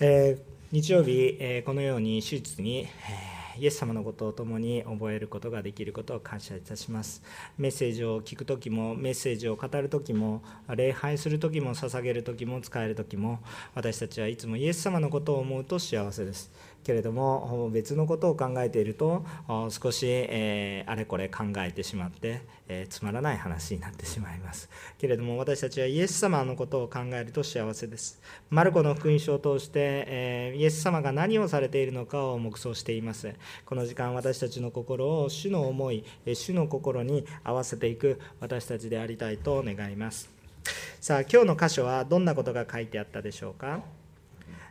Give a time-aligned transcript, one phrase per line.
[0.00, 2.86] えー、日曜日、えー、このように手術に、
[3.58, 7.20] イエス様のことを共に覚えることができることを感謝いたします。
[7.58, 13.40] メッセージを聞くときもメッセージを語るときも礼拝するときも捧げるときも使えるときも
[13.74, 16.52] 私たちはいつもイエス様のことを思うと幸せです。
[16.88, 19.22] けれども別のことを考えていると
[19.68, 24.70] 少し、えー、あれこれ考えてしまって、えー、つまらない話になってしまいます。
[24.96, 28.22] けれども私たちはイエス様のことを考えると幸せです。
[28.48, 29.72] マルコの福音書を通して、
[30.06, 33.34] えー、イエス様が何をされているのかを黙想しています。
[33.66, 40.30] この時間私たちの心を主の思い主の心に合わせていく私たちでありたいと願います。
[41.02, 43.97] さあ今日の箇所はどんなことが書いてあったでしょうか？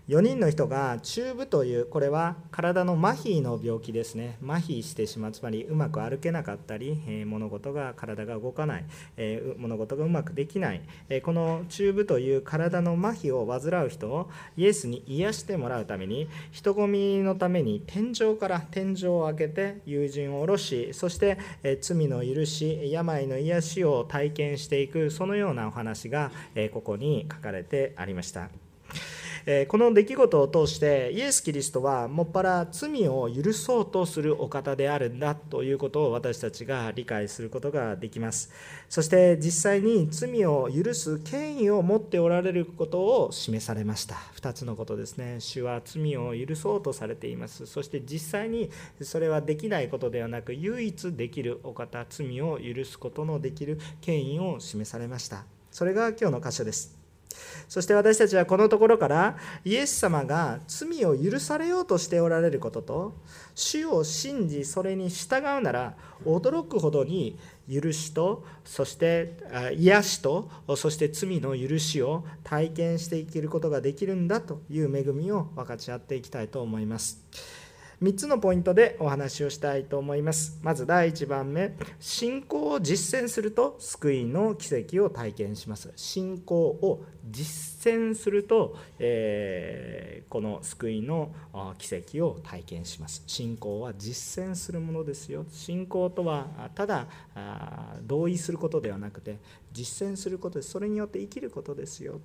[0.08, 8.86] 4人の人が中部というこれは体の麻痺の病気ですね麻痺してしまうつまりうまく歩けなかったり、え物事が体が動かない、
[9.18, 28.67] え物事がうまくできない、えこの中部という体の麻痺を患う人をイエスに癒してもらうために人混みのために天井から天井を開けて友人を下ろしそして、え罪の許し病の癒しを体験していくそのようなお話が、えここに書かれてありました。
[29.70, 38.52] この出来事を通してイエス・キリストはもっぱら罪を許そうとするお方であるんだということを私たちが理解することができます。
[38.90, 44.16] そして実際に罪を許す権威を持っておられることを示されました。
[44.36, 45.38] 2つのことですね。
[45.40, 47.68] 主は罪を許そうとされています。
[47.68, 48.70] そして実際に
[49.02, 55.46] それはできないことではなく唯一できるお方罪を許すことのできる権威を示されました。
[55.72, 57.07] それが今日の箇所です。
[57.68, 63.14] そして私たちはこのところからイエス様が罪を許されようとしておられることと
[63.56, 67.38] 主を信じそれに従うなら驚くほどに
[67.70, 69.34] 許しとそして
[69.76, 77.22] 癒しとそして罪の許しを体験していけることができるんだという恵みを分かち合っていきたいと思います。
[78.00, 80.60] 3つのポイントでお話をしたいと思います。
[80.62, 85.92] まず第1番目、信仰を実践すると救いの奇跡を体験します。
[85.96, 91.32] 信仰を実践すると、えー、この救いの
[91.80, 93.24] 奇跡を体験します。
[93.26, 95.48] 信仰は実践するものですよ。
[95.50, 97.08] 信仰とはただ
[98.04, 99.38] 同意することではなくて
[99.74, 100.70] 実践することです。
[100.70, 102.22] それによって生きることですよ。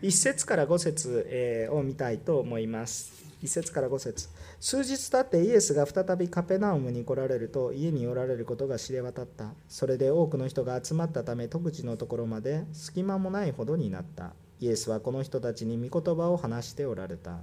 [0.00, 3.24] 1節から5節を見たいと思います。
[3.42, 4.28] 1節から5節
[4.66, 9.52] 数日経ってイエスが再びカペナウムに来られると家におられることが知れ渡った。
[9.68, 14.32] それで多くの人が集まったため戸口のところまで隙間もないほどになった。
[14.60, 17.40] イエスはこの人たちに御言葉を話しておられた。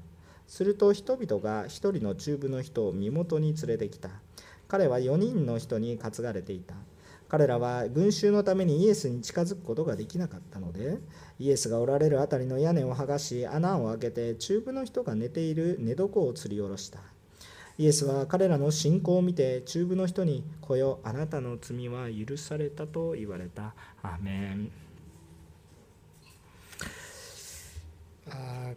[0.48, 4.10] すると人々が一人の中部の人を身元に連れてきた。
[4.68, 6.74] 彼は4人の人に担がれていた。
[7.30, 10.98] 彼らは群衆のためにイエスに近づくことができなかったので
[11.40, 17.00] イエスがおられる辺りの屋根を剥がし穴を開けて中部の人が寝ている寝床を吊り下ろした。
[17.81, 23.74] イエスは彼らの信仰を見て中部の人に「こよあなたの罪は許された」と言われた。
[24.03, 24.72] アメン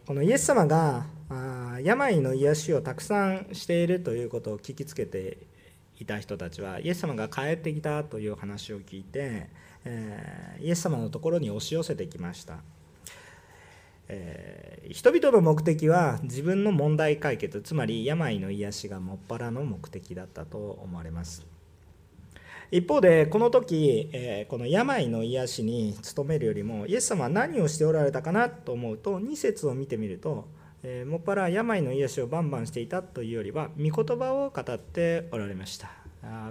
[0.07, 5.37] このイエス様があ病の癒しをたくさんしているということを聞きつけて
[5.99, 9.49] いた人たちはイエス様が帰ってきたという話を聞いて、
[9.85, 12.57] えーイエス様のところに押し寄せてきました、
[14.07, 21.45] えー、人々の目的は自分の問題解決つまり病の癒しがもっぱらの目的だったと思われます。
[22.71, 30.45] 一方でこの時、えこの病の癒しに努めるよりもイエス様は何をしておられたかなと思うと2節を見てみると
[30.87, 35.89] えー、もっぱら病の癒しをバンバンしていたというよりは御言葉を語っておられました。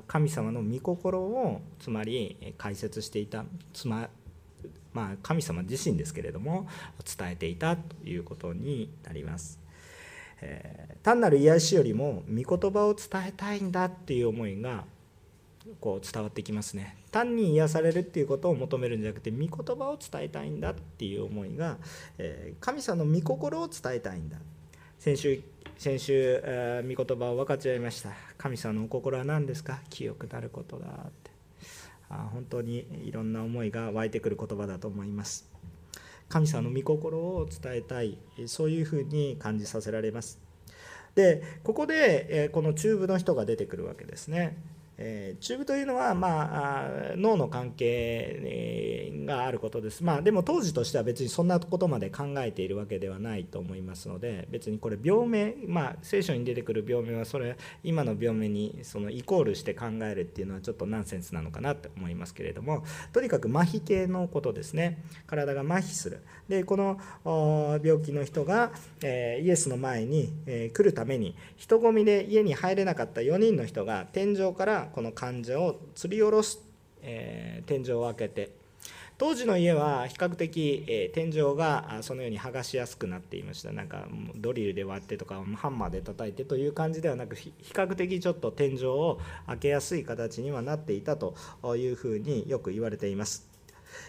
[0.06, 4.08] 神様の御心をつまり解説していたつま
[4.94, 6.66] まあ、神様自身ですけれども
[7.04, 9.58] 伝えていたということになります、
[10.40, 14.84] え、単なる癒しよりも御言葉を伝えたいんだっていう思いが
[15.80, 16.96] こう伝わってきますね。
[17.10, 21.78] 単に癒されるっていうことを求めるんじゃなくて御言葉を伝えたいんだっていう思いが、
[22.18, 24.36] え神様の御心を伝えたいんだ。
[24.98, 25.42] 先週
[25.78, 28.10] 先週、えー、御言葉を分かち合いました。
[28.36, 29.80] 神様のお心は何ですか？
[29.88, 31.10] 清くなることだ。
[32.08, 35.48] 本当にいろんな思いが湧いてくる言葉だと思います。
[36.28, 38.18] 神様の御心を伝えたい。
[38.46, 40.40] そういうふうに感じさせられます。
[41.14, 44.56] でここで、えこの中部の人が出てくるわけですね。
[44.96, 65.02] えー、チューブというのは、まあ、脳の関係があることです、まあ、でも当時としては別にそんなことまで考えているわけではないと思いますので別にこれ病名、まあ、聖書に出てくる病名はそれ今の病名にそのイコールして考えるっていうのはちょっとナンセンスなのかなと思いますけれどもとにかく麻痺系のことですね。
[65.26, 66.22] 体が麻痺する。
[66.48, 66.98] でこの
[67.82, 76.60] 病気の人が、えー、イエスの前に、えー、来るために人混みで家に入れなかった4人の人が天井からこの患者を吊り下ろす、
[77.02, 78.64] えー、天井を開けて
[79.16, 83.70] 当時の家は比較的、えー、天井がそのように剥がしやすくなっていました。
[83.72, 91.36] なんかドリルで割ってとかハンマーで叩いてという感じではなく比較的ちょっと天井を開けやすい形にはなっていたと
[91.76, 93.53] いうふうによく言われています。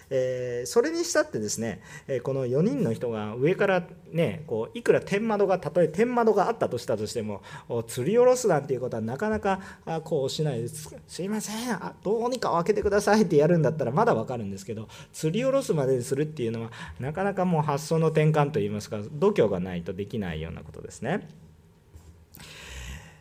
[0.09, 7.41] えー、それにしたってですね、えこの4人の人が上からねこういくら天窓がたとえ天窓があったとしたとしても
[7.87, 9.59] 釣り下ろすなんていうことはなかなか
[10.03, 21.27] こうしないですすいませんあどうにか開けてくださいってやるんだったらまだ分かるんですけど釣り下ろすまでにするっていうのはなかなかもう発想の転換といいますか度胸がないとできないようなことですね。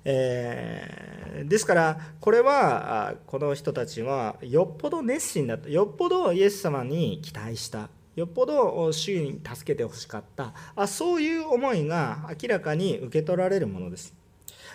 [0.04, 5.68] えー、ですからこれはこの人たちはよっぽど熱心だった。
[5.68, 7.88] よっぽどイエス様に期待した。
[8.16, 10.52] よっぽど主義に助けてほしかった。
[10.76, 14.14] あそういう思いが明らかに受け取られるものです。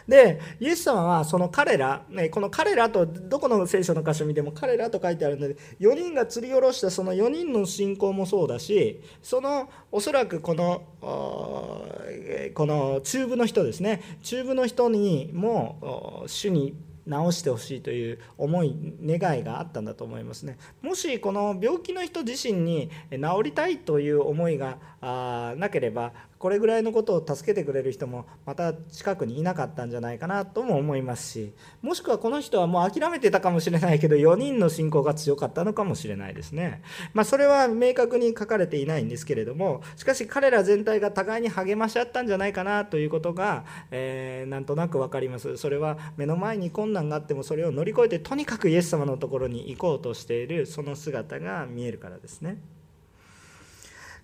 [0.10, 14.02] でイエス様はその彼ら、ね、この彼らとどこの聖書の箇所見ても彼らと書いてあるので4人が釣り下ろしたその4人の信仰もそうだしそのおそらくこのこの中部の人ですね。
[14.24, 16.76] 中部の人にも主に
[17.10, 20.58] 治してほしいという思い願いがあったんだと思いますね。
[20.82, 36.82] もしこの病気の人自身に治りたいという思いがなければこれぐらいのことを助けてくれる人もまた近くにいなかったんじゃないかなとも思いますしもしくはこの人はもう諦めてたかもしれないけど4人の信仰が強かったのかもしれないですね。
[37.14, 45.58] まあ、それは明確に書かれていないんですけれどもしかし彼ら全体が互いに励まし合ったんじゃないかなということが、えー、なんとなく分かります。
[45.58, 52.62] それは目の前に困難があってもそれを乗り越えてとにかくイエス様のところに行こうとしているその姿が見えるからですね。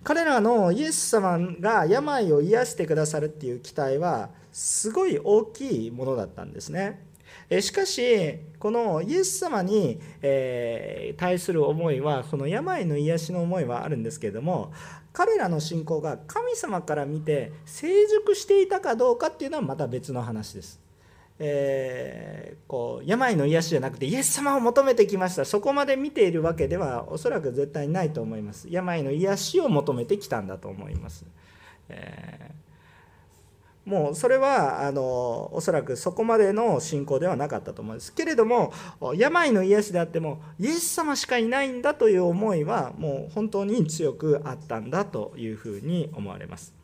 [0.06, 7.04] 彼らのイエス様が病を癒してくださるっていう期待はすごい大きいものだったんですね。
[7.60, 14.72] しかしこのイエス様に、え対する思いはこの病の癒しの思いはあるんですけれども
[15.12, 20.85] 彼らの信仰が神様から見て成熟していたかどうかっていうのはまた別の話です。
[21.38, 25.44] えー、こう病の癒しじゃなくてイエス様を求めてきました。
[25.44, 28.68] そこまで見ているわけではおそらく絶対ないと思います。
[28.70, 31.26] 病の癒しを求めてきたんだと思います、
[31.90, 38.14] えー、もうそれはあのおそらくそこまでの信仰ではなかったと思います。
[38.14, 38.72] けれども
[39.14, 46.74] 病の癒しであってもイエス様しかいないんだという思いはもう本当に強くあったんだというふうに思われます。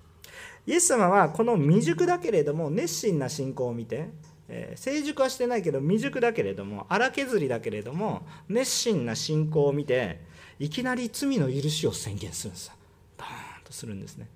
[0.67, 4.11] イエス様はこの未熟だけれども熱心な信仰を見て
[4.49, 10.21] え、成熟はしてないけど未熟だけれども荒削りだけれども熱心な信仰を見て
[10.59, 12.75] いきなり罪の許しを宣言するんですよ
[13.19, 14.29] バーンとするんですね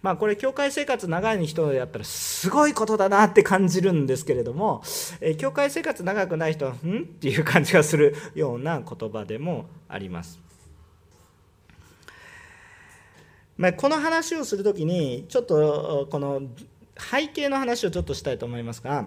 [0.00, 4.82] まあこれ教会生活長い人やったらすごいことだなって感じるんですけれども、
[5.20, 10.40] え、教会生活長くない人は「ん?」っていう感じがするような言葉でもあります
[13.56, 16.42] まあ、この話をする時にちょっとこの
[16.98, 19.06] 背景の話をちょっとしたいと思いますが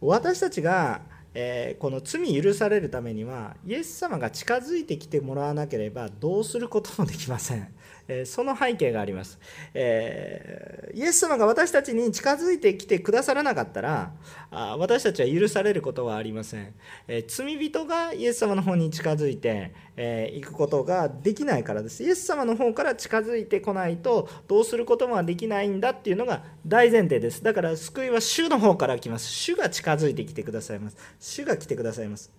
[0.00, 1.02] 私たちが、
[1.34, 7.74] えー、この罪許されるためにはイエス様が近づいてきてもらわなければどうすることもできません。
[8.12, 9.38] えその背景があります、
[9.72, 14.12] えー、イエス様が私たちに近づいてきてくださらなかったら
[14.50, 16.74] あ私たちは許されることはありません、
[17.06, 22.02] えー、罪人がイエス様の方に近づいて、えー、行くことができないからです。
[22.02, 27.44] イエス様の方から近づいてこないとどうすることもできないんだっていうのが大前提です。
[27.44, 29.26] だから救いは主の方から来ます。
[29.30, 30.96] 主が近づいてきてくださいます。
[31.20, 32.32] 主が来てくださいます。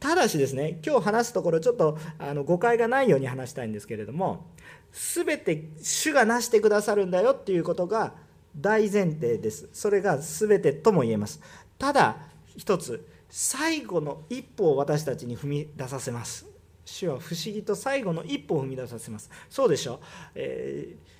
[0.00, 4.46] ただしですね今日話すところちょっとあの誤解がないように話したいんですけれども
[4.92, 8.14] 全て主がなしてくださるんだよっていうことが
[8.56, 9.68] 大前提です。
[9.72, 11.40] それが全てとも言えます。
[11.78, 12.16] ただ
[12.56, 16.46] 一つ最後の一歩を私たちに踏み出させます。
[16.84, 19.30] 主は不思議と最後の一歩を踏み出させます。
[19.50, 20.00] そうでしょ、
[20.34, 21.18] えー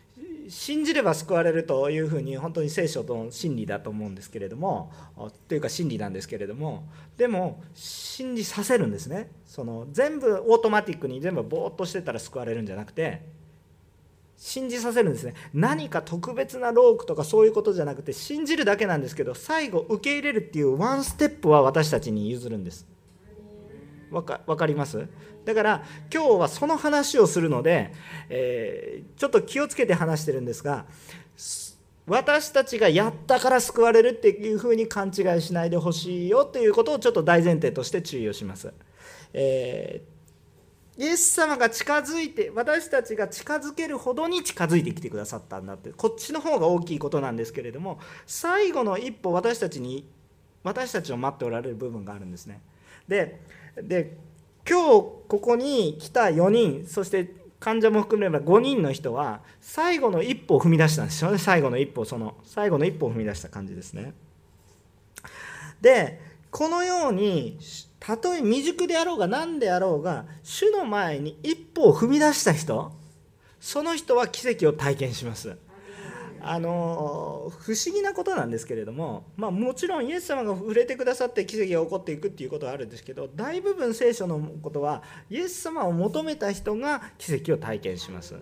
[0.48, 4.90] 信じれば救われるというふうに本当に聖書の真理だと思うんですけれども
[5.46, 9.30] というか真理なんですけれどもでも信じさせるんですね。
[9.44, 13.22] その全部オートマティックに全部ぼーっとしてたら救われるんじゃなくて
[14.40, 15.34] 信じさせるんですね。
[15.52, 22.86] 何か特別なロークとかそういうことじゃなくて信じるだけなんですけど最後受け入れるっていうワンステップは私たちに譲るんです。
[24.12, 25.08] わかかります？
[25.44, 25.82] だから
[26.14, 27.92] 今日はその話をするので、
[28.28, 30.86] えー、ちょっと気をつけて話してるんですが
[32.06, 38.72] 私たちがやったから救われるっていうふうに勘違いしないでほしいよということをちょっと大前提として注意をします。
[39.32, 40.17] えー
[40.98, 45.90] イエス様が近づいて私たちが近づけるほどに近づいてきてくださったんだって。
[45.90, 50.08] こっちの方が大きいことなんですけれども最後の一歩私たちに
[50.64, 52.60] 私たちを待っておられる部分があるんですね。
[53.06, 53.40] で
[54.68, 61.38] 今日ここに来た4人そして患者も含めれば5人の人は最後の一歩を踏み出したんですよね。
[61.38, 64.14] 最後の一歩その最後の一歩を踏み出した感じですね。
[65.80, 67.56] でこのように
[68.00, 72.92] たとえ未熟であろうが何であろうが主の前に一歩を踏み出した人
[73.60, 75.58] その人は奇跡を体験します
[76.40, 88.36] あの不思議なことなんですけれども、まあ、もちろんイエス様が触れてくださって奇跡が起こっていくっていうことはあるんですけど大部分聖書のことはイエス様を求めた人が奇跡を体験します。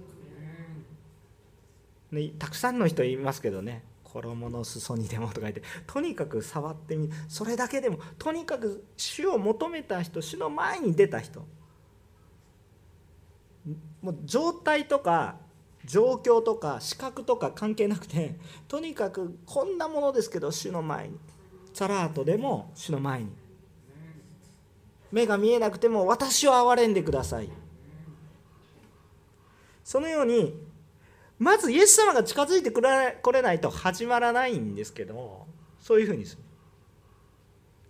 [2.13, 3.83] ね、たくさんの人いますけどね
[4.13, 11.47] 衣の裾にでもとか言ってとにかく触ってみるそれだけでもとにかく主を求めた人主の前に出た人。
[14.01, 15.37] もう状態とか
[15.85, 21.19] 状況とか資格とか関係なくてとにかくこんなものですけど主の前に。
[21.75, 23.29] サラートでも主の前に。
[25.13, 27.51] 目が見えなくても私を憐れんでください。
[29.85, 30.66] そのように
[31.39, 35.47] まずイエス様が近づいてくれこれないと始まらないんですけど
[35.81, 36.43] そういうふうにする。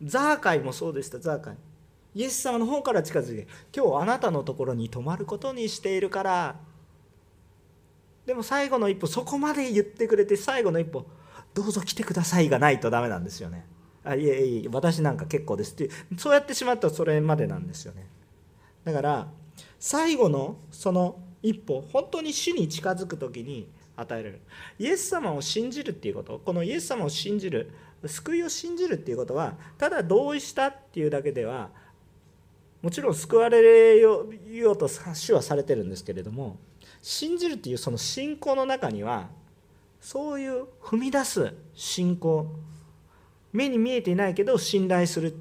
[0.02, 1.56] ザーカイもそうでしたザーカイ。
[2.14, 6.56] イエス様の方から近づいて今日あなたのところに泊まることにしているから。
[8.26, 11.06] でも最後の一歩そこまで言ってくれて最後の一歩
[11.54, 13.64] どうぞ来てくださいがないとダメなんですよね。
[14.02, 18.08] あいえいえ私なんか結構ですってそうやってしまったらそれまでなんですよね。
[18.84, 19.28] だから
[19.78, 24.40] 最後のその一歩本当に主に近づく時に与えられる。
[24.78, 26.40] イエス様を信じるっていうこと。
[26.44, 27.72] このイエス様を信じる
[28.04, 31.70] 救いを信じるっていうことはただ同意したっていうだけでは
[32.82, 34.26] もちろん救われよ
[34.72, 36.58] うと主はされてるんですけれども
[37.02, 39.28] 信じるっていうその信仰の中には
[40.00, 42.46] そういう踏み出す信仰
[43.52, 45.34] 目に見えていないけど信頼する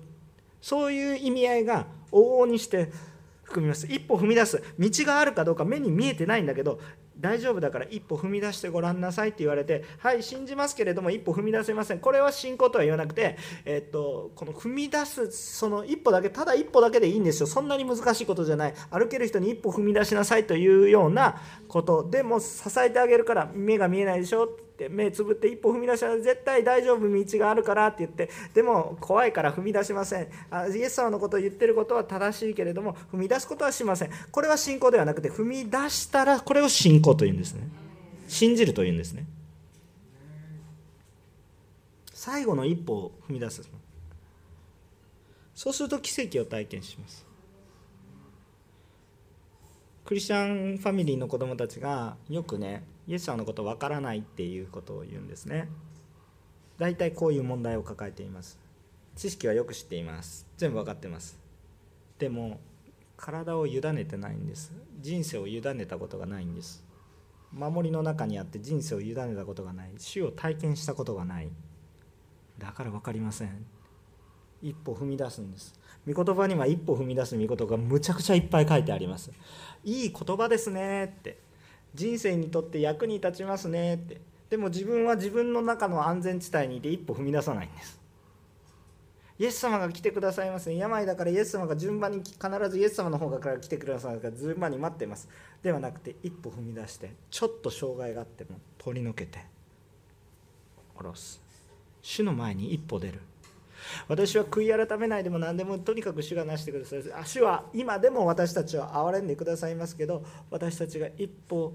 [0.62, 2.90] そういう意味合いが往々にして
[3.46, 3.88] 含みます。
[3.88, 4.62] 一歩踏み出す。
[4.78, 6.80] 道があるかどうか目に見えてないんだけど
[7.18, 12.00] 大丈夫だから一歩踏み出してごらんなさいって言われてはい信じますけれども一歩踏み出せません。
[12.00, 17.48] これは信仰とは言わなくて、えっと、この踏み出すその一歩だけただ一歩だけでいいんですよ。
[17.48, 18.74] そんなに難しいことじゃない。
[18.92, 24.50] 歩ける人に一歩踏み出しなさいというようなことでも支えてあげるから目が見えないでしょ。
[24.76, 30.28] って目つぶって一歩踏み出したら絶対大丈夫道があるからって言ってでも怖いから踏み出しません。
[30.52, 34.12] あイエス様のことを言ってることは正しいけれども踏み出すことはしません。
[34.32, 37.68] これは信仰ではなくて踏み出したらこれを信仰というんですね。
[38.28, 39.26] 信じるというんですね。
[42.14, 43.68] 最後の一歩を踏み出す。
[45.54, 47.26] そうすると奇跡を体験します。
[50.04, 55.70] クリスチャンファミリーの子供たちがよくねイエス様のことわからないっていうことを言うんですね。
[56.78, 58.60] 大体こういう問題を抱えています。
[59.16, 60.48] 知識はよく知っています。
[60.58, 61.40] 全部分かってます。
[62.20, 62.60] でも
[63.18, 64.74] 体を委ねてないんです。
[65.00, 66.84] 人生を委ねたことがないんです。
[67.54, 69.92] 守りの中にあって人生を委ねたことがない。
[69.98, 71.50] 死を体験したことがない。
[72.58, 73.66] だから分かりません。
[74.62, 75.80] 一歩踏み出すんです。
[76.08, 79.32] 御言葉には一歩踏み出す御言葉がむちゃくちゃいっぱい書いてあります。
[79.84, 81.45] いい言葉ですねって。
[81.96, 84.22] 人生にとって役に立ちますねって。
[84.50, 88.00] でも自分は自分の中の安全地帯にいて一歩踏み出さないんです。
[89.38, 90.78] イエス様が来てくださいますね。
[90.78, 95.28] 病だからイエス様が順番に必ずイエス様の方から来てくださるから順番に待ってます。
[95.62, 99.40] ではなくて一歩踏み出してちょっと障害があっても取り除けて
[100.96, 101.42] 下ろす。
[102.02, 103.20] 主の前に一歩出る。
[104.08, 107.02] 私は悔い改めないでも何でもとにかく主がなしてください。
[107.26, 111.74] 主は今でも私たちを憐れんでくださいますけど私たちが一歩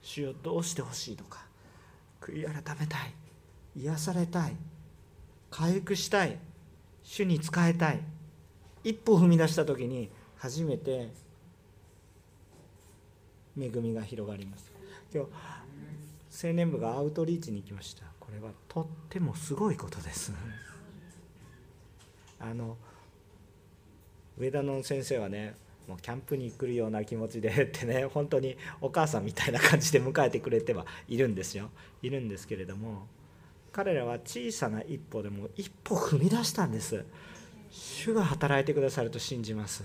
[0.00, 1.46] 主をどうしてほしいのか
[2.20, 3.14] 悔い改めたい
[3.76, 4.56] 癒されたい
[5.50, 6.38] 回復したい
[7.02, 8.00] 主に仕えたい
[8.84, 11.10] 一歩踏み出した時に初めて
[13.60, 14.70] 恵みが広がります。
[15.12, 18.04] 今日青年部がアウトリーチに行きました。
[18.20, 20.32] これはとってもすごいことです。
[22.40, 22.76] あの
[24.38, 25.54] 上田の先生はね
[25.88, 31.70] もうキャンプに来るような気持ちでってね 本当にお母さんみたいな感じで迎えてくれてはいるんですよ。
[32.02, 33.06] いるんですけれども
[33.72, 37.04] 彼らは小さな一歩でも一歩踏み出したんです。
[37.70, 39.84] 主が働いてくださると信じます。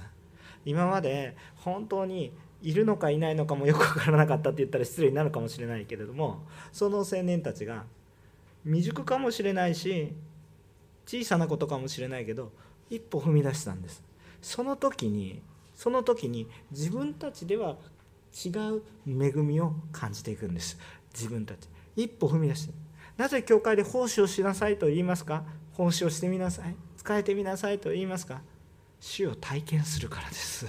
[0.65, 2.31] 今まで本当に
[2.61, 7.83] いるのかいないのかもよく分からなかったって言ったら失礼になるかもしれないけれどもその青年たちが
[8.63, 10.13] 未熟かもしれないし
[11.05, 12.51] 小さなことかもしれないけど
[12.89, 14.03] 一歩踏み出したんです。
[14.41, 15.41] その時に
[15.75, 17.77] その時に自分たちでは
[18.45, 20.77] 違う恵みを感じていくんです。
[21.13, 21.67] 自分たち。
[21.95, 22.73] 一歩踏み出して。
[23.17, 25.43] なぜ教会で奉仕をしなさいと言いますか？
[25.73, 26.75] 奉仕をしてみなさい。
[26.97, 28.41] 使えてみなさいと言いますか？
[28.99, 30.65] 主を体験するからです。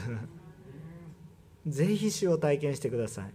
[1.66, 3.32] ぜひ主を体験してください。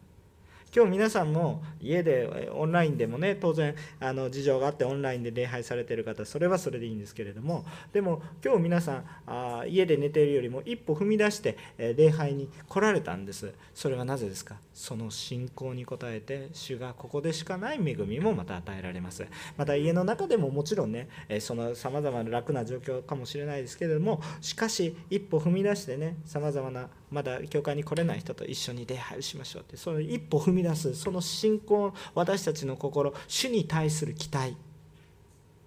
[0.76, 13.54] 今日皆さんも家でオンラインでもね当然あの事情があってオンラインで礼拝されてる方それはそれでいいんですけれどもでも今日皆さんあ家で寝ているよりも一歩踏み出して礼拝に来られたんです。
[13.74, 14.58] それはなぜですか？
[14.74, 19.26] その信仰に応えて主がここでしかない恵みもまた与えられます。
[19.58, 21.10] また家の中でももちろんね
[21.40, 34.56] そのさまざまな楽な状況かもしれないですけれどもしかし一歩踏み出してねさまざまなまだ教会に来れない人と一緒に礼拝をしましょうってその一歩踏み出すその信仰私たちの心主に対する期待。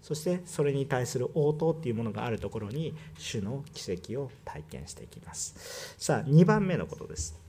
[0.02, 5.94] そしてそれに対する応答っていうものがあるところに主の奇跡を体験していきます。
[5.96, 7.40] さあ2番目のことです。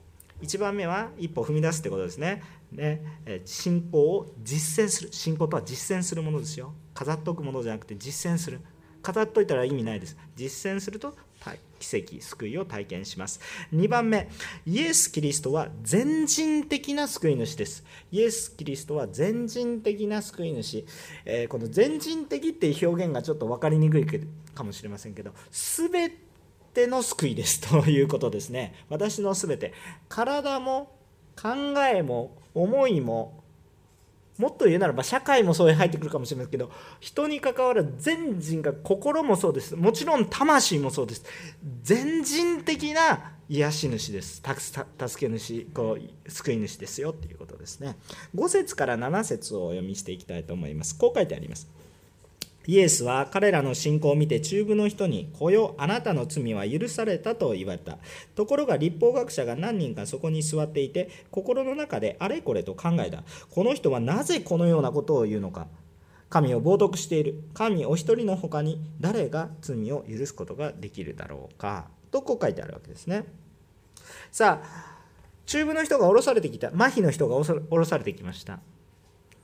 [0.41, 2.43] 1番目は一歩踏み出すってことですね。
[2.71, 3.01] ね
[3.45, 6.73] 信仰を実践する信仰とは実践するものですよ。
[6.93, 8.61] 飾っておくものじゃなくて実践する。
[9.01, 10.15] 飾っといたら意味ないです。
[10.35, 11.15] 実践すると
[11.79, 13.39] 奇跡救いを体験します。
[13.73, 14.29] 2番目
[14.65, 17.83] イエス・キリストは全人的な救い主です。
[18.11, 20.85] イエス・キリストは全人的な救い主、
[21.25, 24.05] えー、この全人的っていう表現がちょっと分かりにくい
[24.55, 26.11] かもしれませんけど全
[26.73, 28.73] ての救いですということですね。
[28.89, 29.73] 私の全て。
[30.09, 30.95] 体も
[31.35, 31.49] 考
[31.93, 33.42] えも思いも
[34.37, 39.75] もっと言うならば社会もそういう入ってくるかもしれないけど人に関わる全人が心もそうです。
[39.75, 41.25] もちろん魂もそうです。
[41.83, 44.41] 全人的な癒し主です。
[45.05, 47.97] 助け主こう救い主ですよっていうことですね。
[48.35, 50.97] 5節から7節をお読みしていきたいと思います。
[50.97, 51.69] こう書いてあります。
[52.65, 57.97] イエスは彼らの信仰を見て中部の人に「こよあなたの罪は許された」と言われた。
[58.35, 63.23] ところが立法学者が何人かそこに座っていて心の中であれこれと考えた。
[63.49, 65.67] この人はなぜこのようなことを言うのか。
[66.29, 67.43] 神を冒涜している。
[67.53, 71.89] 神お一人の他に誰が罪を許すことができるだろうか。
[72.11, 73.25] とこう書いてあるわけですね。
[74.31, 75.03] さあ
[75.45, 76.69] 中部の人が降ろされてきた。
[76.69, 78.61] 麻痺の人が降ろされてきました。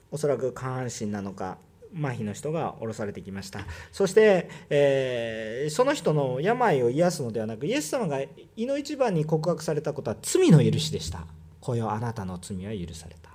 [0.10, 1.58] おそらく下半身なのか。
[1.95, 3.65] 麻痺の人が降ろされてきました。
[3.91, 8.21] そして、えー、その人の病を癒すのではなくイエス様が
[8.56, 11.25] 胃の一番に告白されたことは罪の許しでした。
[11.62, 13.30] こよあなたの罪は許された。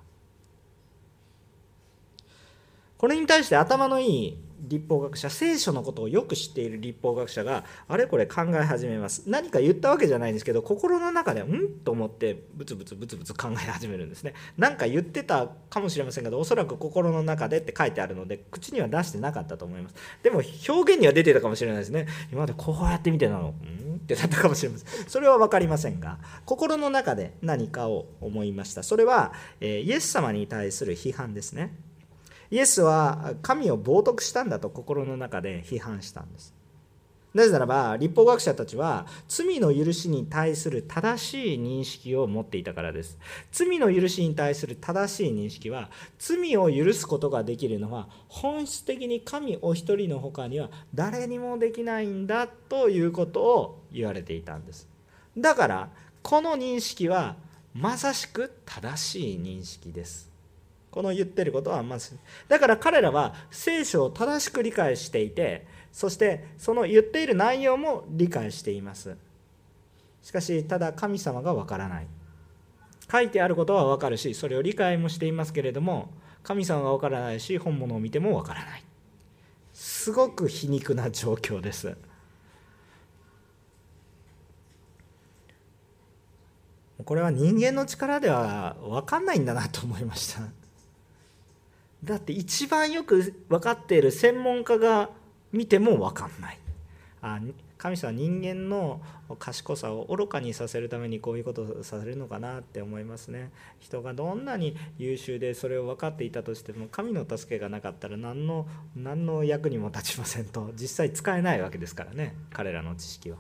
[2.97, 4.39] これに対して頭のいい
[4.69, 9.25] 立法学者聖書のことをよく知っている立法学者があれこれ考え始めます。
[9.27, 14.35] 何か言ったわけじゃないんですけど心の中でうんと思ってブツブツブツブツ考え始めるんですね。
[14.57, 19.95] 何か言ってたかもしれませんけどおそらく心の中でって書いてあるので口には出してなかったと思います。
[20.23, 22.07] でも表現には出てたかもしれないですね。
[22.31, 25.09] 今までこうやって見てたのうんってなったかもしれません。
[25.09, 28.83] それは分かりませんが心の中で何かを思いました。
[28.83, 31.75] それは、えイエス様に対する批判ですね。
[32.55, 36.55] イエスは神を冒涜したんだと心の中で批判したんです。
[37.35, 43.19] なぜならば立法学者たちは罪の許しに対する正しい認識を持っていたからです。
[43.51, 45.91] 罪の許しに対する正しい認識は
[46.21, 54.89] 罪を許すことができるのは本質的に神お一人の他には誰にもできないんだということを言われていたんです。
[55.37, 55.89] だから
[56.23, 57.35] この認識は
[57.75, 60.34] まさしく正しい認識です。
[60.95, 69.17] この言ってることはまずだから彼らは聖書を正しく理解していてそしてその言っている内容も理解しています。
[70.23, 72.07] しかしただ神様がわからない。
[73.11, 76.11] 書いてあることはわかるしそれを理解もしていますけれども
[76.45, 78.85] 神様がわからないし本物を見てもわからない。
[79.73, 81.97] すごく皮肉な状況です。
[87.05, 90.64] これは人間の力では分かんないんだなと思いました。
[92.05, 95.11] だって一番よく分かっている専門家が
[95.53, 96.59] 見ても分かんない。
[97.23, 97.41] あ
[97.79, 99.01] 神様人間の
[99.39, 103.51] 賢さを愚かにさせるためにこういうことをさせるのかなって思いますね。
[103.79, 113.37] 人がどんなに優秀でそれを分かっていたとしても神の助けがなかったら何の何の役にも立ちませんと実際使えないわけですからね彼らの知識は。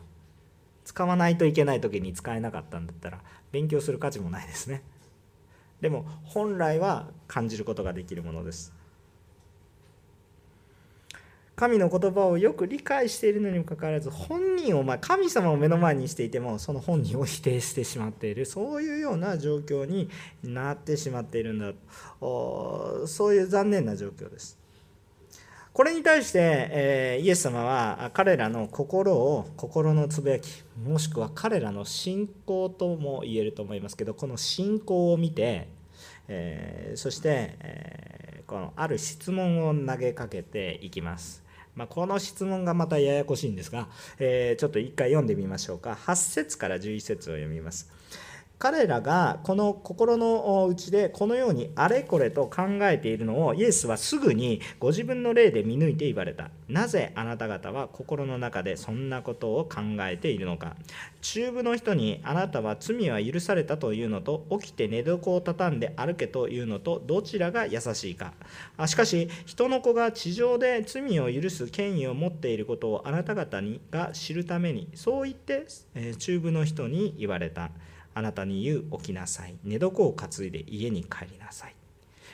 [0.85, 4.83] 使わないといけない時に使えなかったんだったら勉強する価値もないですね。
[5.81, 8.73] でも本来は感じることができるものです。
[11.57, 18.45] 神の言葉をよく理解しているのにもかかわらず本人を、ま、神様を目の前にしていてもその本人を否定してしまっている。
[18.45, 20.11] そういうような状況に
[20.43, 21.73] なってしまっているんだ。
[22.21, 24.59] そういう残念な状況です。
[25.75, 26.39] これに対して、
[26.71, 35.67] えー、イエス様は彼らの心を心のつぶやきもしくは彼らの信仰とも言えると思いますけどこの信仰を見て、
[36.29, 41.43] えー、そして、えー、このある質問を投げかけていきます。
[41.75, 43.89] まあ、この質問がまたややこしいんですが、
[44.21, 45.99] えー、ちょっと一回読んでみましょうか。
[46.01, 47.91] 8節から11節を読みます。
[48.65, 56.49] 彼らがこの心の内でこのようにあれこれと考えているのをイエスはすぐにご自分の霊で見抜いて言われた。
[56.67, 60.77] なぜあなた方は心の中でそんなことを考えているのか。
[61.21, 68.33] 中部の人にあなたは罪は許されたというのと起きて寝床を畳んで歩けというのとどちらが優しいか。
[68.87, 75.67] しかし人の子が地上で罪を許す権威を持っていることをあなた方にが知るためにそう言って
[76.17, 77.71] 中部の人に言われた。
[78.15, 79.57] あなたに言う起きなさい。
[79.65, 81.75] 寝床を担いで家に帰りなさい。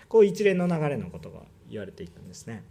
[0.09, 2.63] こう一連の流れのことが言われていくんですね。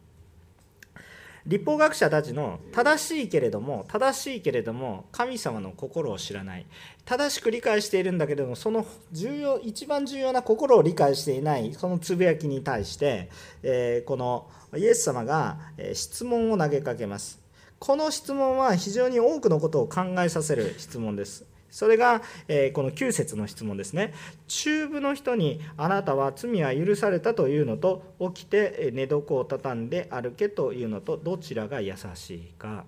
[1.46, 6.66] 立法学者たちの正しいけれども正しいけれども神様の心を知らない。
[7.06, 13.30] 正しく理解しているんだけれどもその重要一番重要な心を理解していないそのつぶやきに対して、
[13.64, 15.58] えー、このイエス様が
[15.94, 17.40] 質問を投げかけます。
[17.80, 21.49] この質問は非常に多くのことを考えさせる質問です。
[21.70, 24.14] それが、えこの9節の質問ですね。
[24.48, 28.04] 中部の人にあなたは罪は許されたというのと
[28.34, 32.86] 起きて寝床を畳んで歩けというのとどちらが優しいか。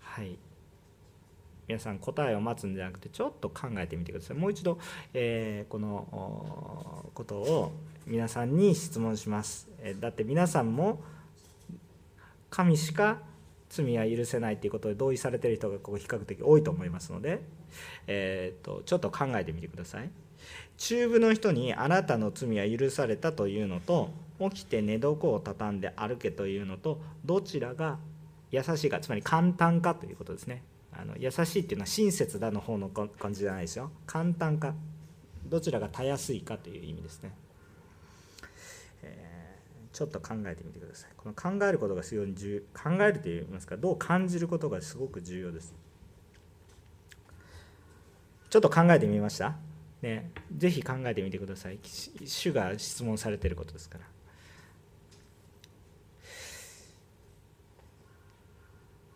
[0.00, 0.38] はい。
[1.68, 4.36] 皆さん答えを待つんじゃなくてちょっと考えてみてください。
[4.36, 4.78] もう一度、
[5.12, 7.72] えー、このことを
[8.06, 9.68] 皆さんに質問します。
[9.80, 11.02] えだって皆さんも
[12.50, 13.18] 神しか
[13.84, 17.40] 罪は許せないということで同意されている人がここ比較的多いと思いますので、
[18.06, 20.10] えーと、ちょっと考えてみてください。
[20.78, 27.98] 中部の人にあなたの罪は許されたというのと起きて寝床を畳んで歩けというのとどちらが
[28.50, 30.62] 優しいかつまり簡単かということですね。
[30.92, 33.90] あの優しいっていうのは親切だの方の感じじゃないですよ。
[34.06, 34.74] 簡単か
[35.44, 37.32] どちらがたやすいかという意味ですね。
[39.96, 41.10] ちょっと考えてみてください。
[41.16, 45.74] この考えることが非常に重考えるといいますかどう感じることがすごく重要です。
[48.50, 49.56] ちょっと考えてみました？
[50.02, 51.78] ねぜひ考えてみてください。
[52.26, 54.04] 主が質問されていることですから。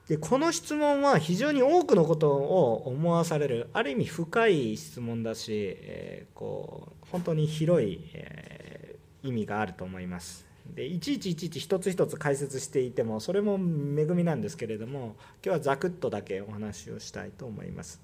[0.08, 10.48] でこの質問は非常に多くのことを思わされるある意味深い質問だし、えー、こう本当に広い、えー、意味があると思います。
[10.74, 18.00] でいちいちいちいち一つ一つ解説していてもそれも恵みなんですけれども今日はざくっとだけお話をしたいと思います。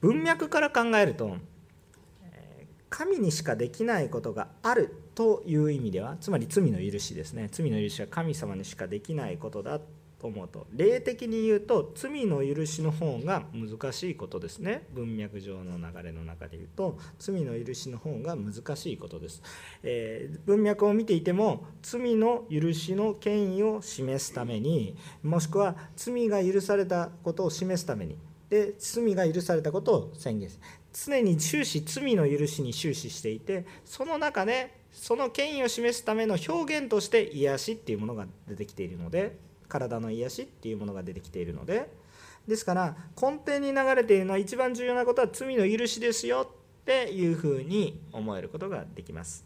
[0.00, 1.36] 文脈から考えると
[2.88, 7.48] 神にしかできないことがあるという意味ではつまり罪の許しですね。
[7.50, 9.80] 罪の許しは神様にしかできないことだ
[10.20, 10.66] と思うと。
[10.72, 14.86] 霊的に言うと罪の許しの方が難しいことですね。
[14.92, 16.98] 文脈上の流れの中で言うと。
[17.18, 19.42] 罪の許しの方が難しいことです、
[19.82, 28.16] えー、文脈を見ていても罪の許しの権威を示すためにもしくは罪が許されたことを示すために。
[28.48, 30.58] で罪が許されたことを宣言す
[30.92, 39.36] 常に終始罪の許しに終始していてその中でその権威を示すための表現として癒しっていうものが出てきているので
[39.68, 41.90] 体の癒しっていうものが出てきているので
[42.46, 49.44] ですから根底に流れているのは一番重要なことは罪の許しですよっていうふうに思えることができます。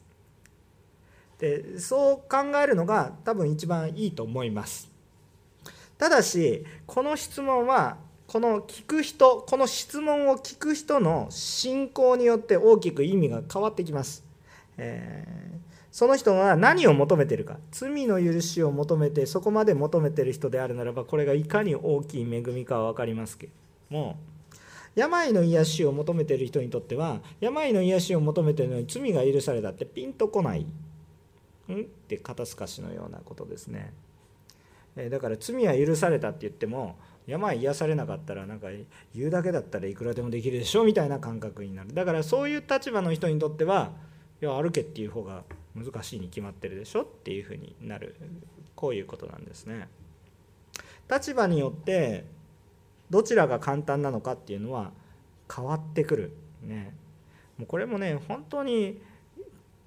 [1.39, 4.89] でそう考えるのが多分一番いいと思います。
[5.99, 14.25] ただしこの質問はこの聞く人この質問を聞く人の信仰によって大きく意味が変わってきます。
[14.79, 17.59] えーその人が何を求めてるか。
[17.71, 23.53] 罪の許しを求めてそこまで求めてる人であるならばこれがいかに大きい恵みかは分かりますけど
[23.91, 24.19] も。
[24.95, 30.63] 病の癒しを求めてる人にとっては病の癒しを求めてるのに罪が許されたってピンとこない。
[30.63, 30.65] ん？
[30.65, 33.93] って肩透かしのようなことですね。
[35.11, 38.67] だから罪は許されたって言っても病癒されなかったらなんか
[39.15, 41.95] 言うだけだったらいくらでもできるでしょみたいな感覚になる。
[41.95, 43.93] だからそういう立場の人にとっては
[44.43, 48.17] いや歩けっていう方が難しいに決まってるでしょっていうふうになる
[48.75, 49.89] こういうことなんですね。
[51.11, 52.25] 立場によって
[53.11, 54.93] どちらが簡単なのかっていうのは
[55.55, 56.33] 変わってくる。
[56.63, 56.95] ね。
[57.59, 59.01] もうこれもね本当に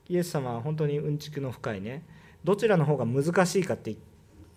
[0.08, 2.04] イエス様は本当にうんちくの深いね。
[2.44, 3.96] どちらの方が難しいかって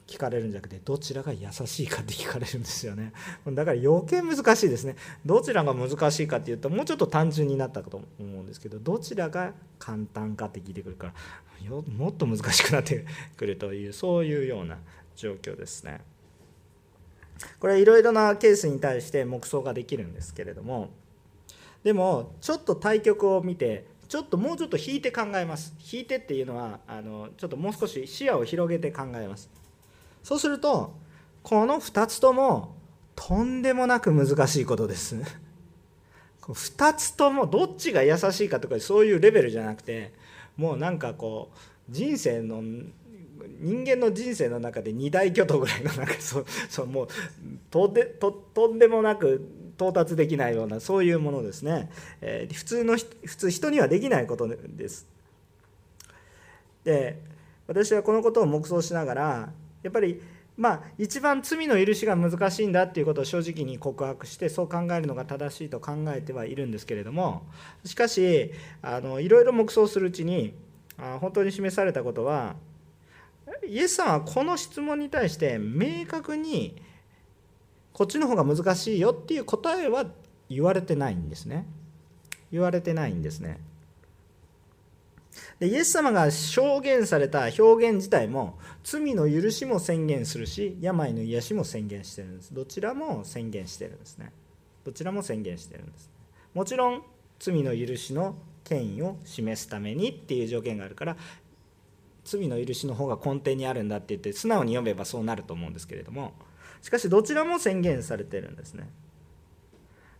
[0.09, 3.13] 聞かれるんじゃなくてどちらが優しいかって聞かれるんですよね。
[3.47, 4.97] だから余計難しいですね。
[5.25, 11.15] どちらが難しいかっていうともうちょっと単純になったかと思うんですけどどちらが簡単かって聞いてくるから
[11.71, 13.05] もっと難しくなって
[13.37, 14.79] くるというそういうような
[15.15, 16.01] 状況ですね。
[17.61, 20.91] これいろいろなケースに対して黙想ができるんですけれども
[21.85, 25.75] でもちょっと対局を見てちょっともうちょっと引いて考えます。
[25.93, 29.51] 引いてっていうのはあのちょっともう少し視野を広げて考えます。
[30.29, 30.93] そうすると
[31.43, 32.75] この2つとも
[33.17, 35.17] とんでもなく難しいことです。
[36.43, 40.13] 2つともどっちが優しいかとかそういうレベルじゃなくて
[40.59, 47.09] もうなんかこう人生の人間の人生の中で二大巨頭ぐらいのなんかそうそうもう
[47.71, 51.89] とでととんでもなく到達できないようなそういうものですね、
[52.21, 55.07] えー、普通の普通人にはできないことです。
[56.85, 57.19] で
[57.67, 59.53] 私はこのことを黙想しながら
[59.89, 60.21] やっぱり
[60.55, 67.43] まあ一番罪の許しが難しいんだっていうことを正直に告白してそう考えるのが正しいと考えてはいるんですけれども
[67.87, 70.53] しかしあのいろいろ黙想するうちに
[70.99, 72.57] あ本当に示されたことは
[73.67, 76.83] イエス様はこの質問に対して明確に
[77.95, 80.05] こっちの方が難しいよっていう答えは
[80.51, 81.67] 言われてないんですね。
[82.53, 83.59] 言われてないんですね。
[85.59, 92.55] でイエス様が証言された表現自体も罪の許しも宣言するし病の癒しも宣言してるんです。
[92.55, 94.33] どちらも宣言してるんですね。
[94.89, 96.11] どちらも宣言してるんです
[96.55, 97.03] もちろん
[97.39, 101.17] 罪の許しの権威を示すためにっていう条件があるから
[102.25, 106.33] 罪の許しの方が根底にあるんだって言って素直に読めばそうなると思うんですけれども
[106.81, 108.89] しかしどちらも宣言されてるんですね。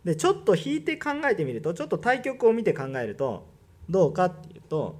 [0.03, 3.47] でちょっと引いて考えてみるとちょっと対局を見て考えると
[3.89, 4.97] どうかっていうと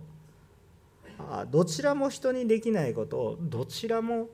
[1.52, 4.30] どちらも人にできないことをどちらも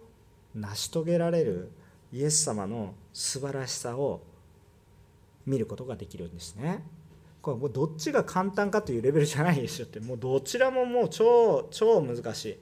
[0.54, 1.72] 成し遂げられる
[2.12, 4.22] イエス様の素晴らしさを
[5.46, 6.84] 見ることができるんですね。
[7.42, 12.58] これもうどっちが簡単かというレベルじゃないですよってもうどちらももう超超難しい。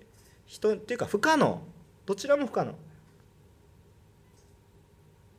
[0.46, 1.62] 人っていうか不可能。
[2.06, 2.74] どちらも不可能。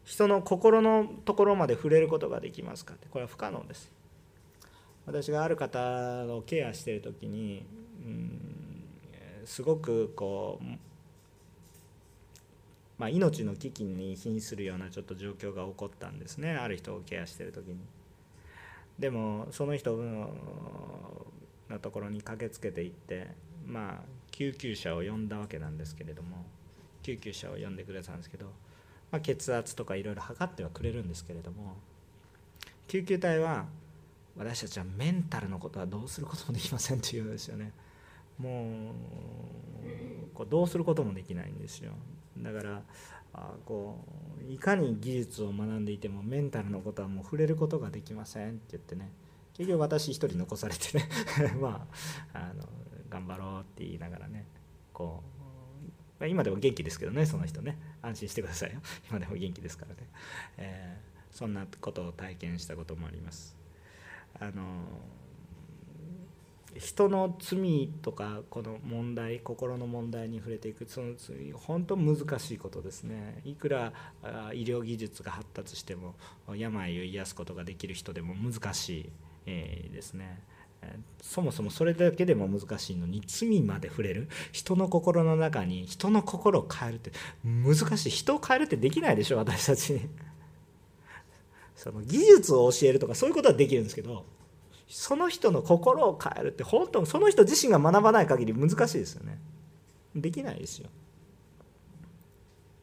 [0.05, 3.09] 人の心のところまで触れることができますかって。
[3.11, 3.91] これは不可能です。
[5.07, 7.67] 私がある方をケアしてる時に
[8.07, 8.54] うん
[9.47, 10.65] すごくこう、
[12.99, 17.77] まあ、命の危機に瀕するようなちょっと状況が起こったんですねある人をケアしてる時に。
[18.99, 20.31] でもその人の
[21.83, 23.29] ところに駆けつけていって
[23.67, 26.45] まあ救急車を呼んだわけなんですけれども
[27.03, 28.47] 救急車を呼んでくれたんですけど、
[29.11, 31.77] まあ、血圧とかいろいろ測ってはくれるんですけれども
[32.87, 33.67] 救急隊は
[34.37, 37.73] 私たちはメンタルのことはどうすることもできませんって言うんですよね。
[38.39, 41.93] もうこうどうすることもできないんですよ。
[42.39, 42.83] だから
[43.33, 44.05] あこ
[44.49, 49.11] ういかに技術を学んでいてもメンタルのことはもう触れることができませんって言ってね。
[49.55, 51.09] 結局私一人残されてね。
[51.61, 51.87] ま
[52.33, 52.69] ああの
[53.09, 54.47] 頑張ろうって言いながらね。
[54.93, 55.23] こ
[56.21, 57.79] う今でも元気ですけどねその人ね。
[58.03, 58.81] 安心してくださいよ。
[59.11, 60.09] 今でも元気ですからね、
[60.57, 63.57] えー、そんなことを体験したこともあります。
[64.39, 64.85] あの
[66.77, 71.15] 人の罪とかこの問題心の問題に触れていくその
[71.55, 73.41] 本当難しいことですね。
[73.45, 73.93] いくら
[74.53, 76.15] 医療技術が発達しても
[76.55, 79.11] 病を癒すことができる人でも難しい、
[79.47, 80.43] えですね。
[81.23, 84.29] そもそもそれだけでも難しいのに罪まで触れる。
[84.53, 87.13] 人の心の中に人の心を変えるって
[87.45, 88.11] 難しい。
[88.11, 89.95] 人を変えるってできないでしょ私たち。
[89.95, 90.09] に
[91.77, 94.25] その技術を教えるとかそういうことはできるんですけど
[94.89, 99.39] その人の心を変えるって本当その人自身が学ばない限り難しいですよね。
[100.15, 100.89] できないですよ。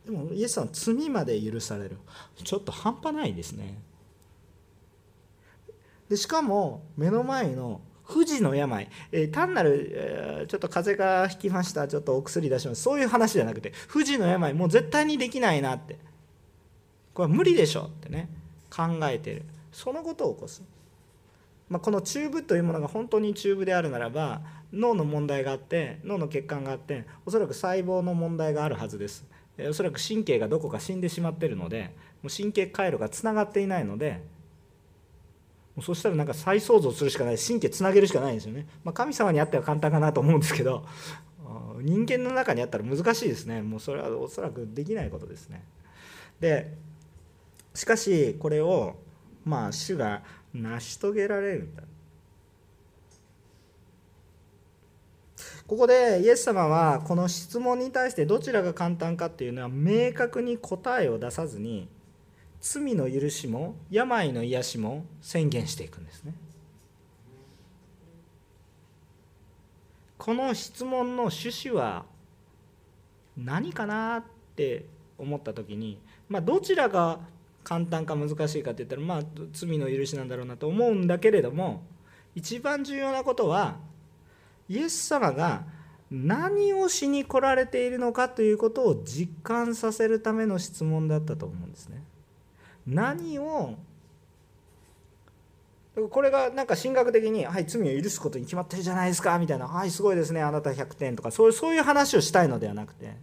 [0.06, 1.98] でもイエスさん罪まで許される。
[2.44, 3.82] ちょっと半端ないですね。
[6.10, 15.98] でしかも目の前の不治の病、えー、単なる、えー、ちょっと風邪がひきましたちょっとお薬出しますそういう話じゃなくて不治の病もう絶対にできないなって。
[17.14, 18.30] これは無理でしょってね
[18.70, 19.44] 考えてる。
[19.72, 20.62] そのことを起こす。
[21.72, 24.42] まあ、この中部というものが本当に中部であるならば
[24.74, 29.26] 脳の問題があって脳の血管があっておそらく細胞の問題があるはずです。
[29.70, 34.22] おそらく神経がどこか死んでしまってるのでもう神経回路がつながっていないので
[35.76, 40.86] もうそしたらなんか再創造するしかない神経つなげるしかないんですよね、まあ、神様にあっては簡単かなと思うんですけど
[41.80, 43.62] 人間の中にあったら難しいですね。
[43.62, 45.64] もうそれはおそらくできないことですね。
[46.40, 46.74] で
[47.74, 48.96] しかしこれを
[49.46, 50.22] まあ主が
[50.54, 51.84] 成し遂げられるんだ
[55.68, 61.88] ここでイエス様はこの質問に対してどちらが簡単かっていうのは明確に答えを出さずに
[62.60, 66.34] 罪の許しも病の癒しも宣言していくんですね。
[70.18, 72.06] この質問の趣旨は
[73.36, 74.24] 何かなっ
[74.56, 74.86] て
[75.18, 77.20] 思った時に、まあ、どちらが
[77.64, 79.22] 簡単か難しいかって言ったらまあ
[79.54, 81.84] 罪の許しなんだろうなと思うんだけれども
[82.36, 83.78] 一番重要なことは
[84.68, 85.64] イエス様が
[86.10, 92.04] 何をしに来られているのかということを実感させるための質問だったと思うんですね。
[92.86, 93.76] 何を？
[96.10, 103.18] これがなんか神学的に「はい罪を許すことに決まってるじゃないですか」みたいな「はいすごいですねあなた100点」とかそうそういう話をしたいのではなくて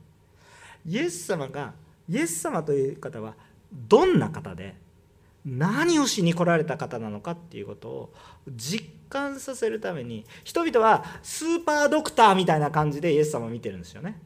[0.87, 1.73] イエス様が
[2.09, 3.35] イエス様という方は
[3.73, 4.75] どんな方で
[5.45, 8.13] 何をしに来られた方なのかっていうことを
[8.49, 14.21] 実感させるために人々はスーパードクターみたいな感じでイエス様を見てるんですよね。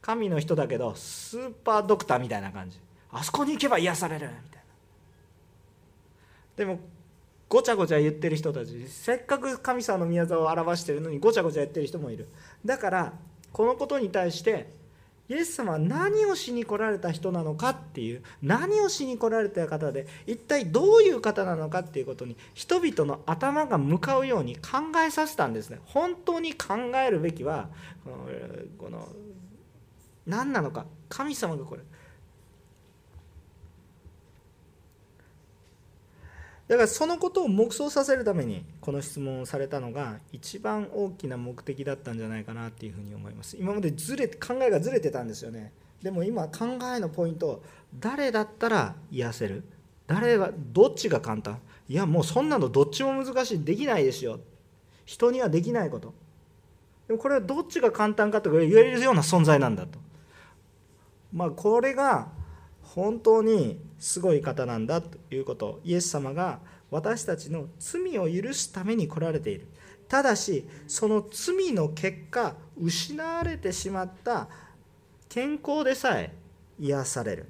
[0.00, 2.80] 神の人だけどスーパードクターみたいな感じ
[3.12, 4.62] あそこに行けば癒されるみたいな。
[6.56, 6.80] でも
[7.48, 12.28] ごちゃごちゃ言ってる人たちせっかく神様の宮沢を表してるのにごちゃごちゃ言ってる人もいる。
[12.64, 13.12] だから
[13.52, 14.70] このことに対して
[15.30, 25.78] イエス様は何をしに来られた人なのかっていう何をしに来られた方で一体どういう方なのかっていうことに人々の頭が向かうように考えさせたんですね。
[25.86, 27.68] 本当に考えるべきは
[28.76, 29.06] この
[30.26, 31.82] 何なのか神様がこれ
[36.70, 43.56] だからそのことを黙想させるためにこの質問をされたのが一番大きな目的だったんじゃないかなっていうふうに思います。
[43.56, 45.72] 今までずれ考えがずれてたんですよね。
[46.00, 47.64] でも今考えのポイント
[47.98, 49.64] 誰だったら癒せる？
[50.06, 51.58] 誰がどっちが簡単？
[51.88, 53.64] いやもうそんなのどっちも難しい。
[53.64, 54.38] できないですよ。
[55.04, 56.14] 人にはできないこと。
[57.08, 59.98] でもこれはどっちが簡単かと言えるような存在なんだと。
[61.32, 62.28] まあこれが
[62.84, 65.80] 本当にすごい方なんだということ。
[65.84, 66.58] イエス様が
[66.90, 69.68] 私たちの罪を許すために来られている。
[70.08, 74.48] ただしその罪の結果失われてしまった
[75.28, 76.34] 健康でさえ
[76.80, 77.46] 癒される。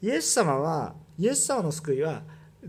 [0.00, 2.22] イエス様はイエス様の救いは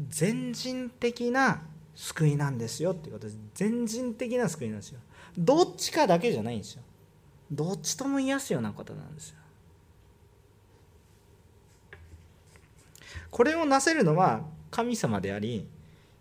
[0.08, 1.62] 全人的な
[1.94, 3.40] 救いなんですよっていうことです。
[3.54, 5.00] 全人的な救いなんですよ。
[5.38, 6.82] どっちかだけじゃないんですよ。
[7.52, 9.39] どっちとも癒すようなことなんですよ。
[13.32, 15.68] これをなせるのは神様であり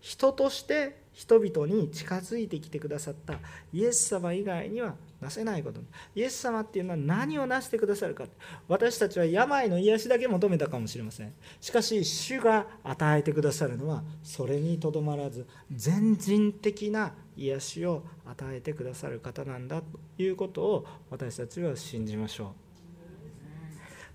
[0.00, 3.34] 人として人々に近づいてきてくださった
[3.72, 5.80] イエス様以外にはなせないこと。
[6.14, 8.24] イエス様っていうのは何をなしてくださるか。
[8.68, 11.34] 私たちは病の癒しだけ求めたかもしれません。
[11.60, 22.48] しかし主が与えてくださるのはそれにとどまらず全人的な癒しを与えてくださる方なんだということを私たちは信じましょう。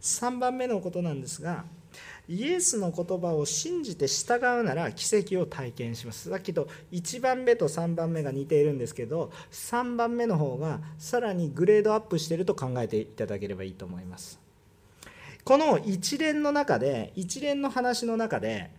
[0.02, 1.66] 3番目のことなんですが
[2.28, 6.30] イエスの言葉を信じて従うなら奇跡を体験します。
[6.30, 14.40] さっきと1番目と3番目が似ているんですけど3番目の方がさらにグレードアップしてると考えていただければいいと思います。
[15.44, 18.72] この一連の中で一連の話の中で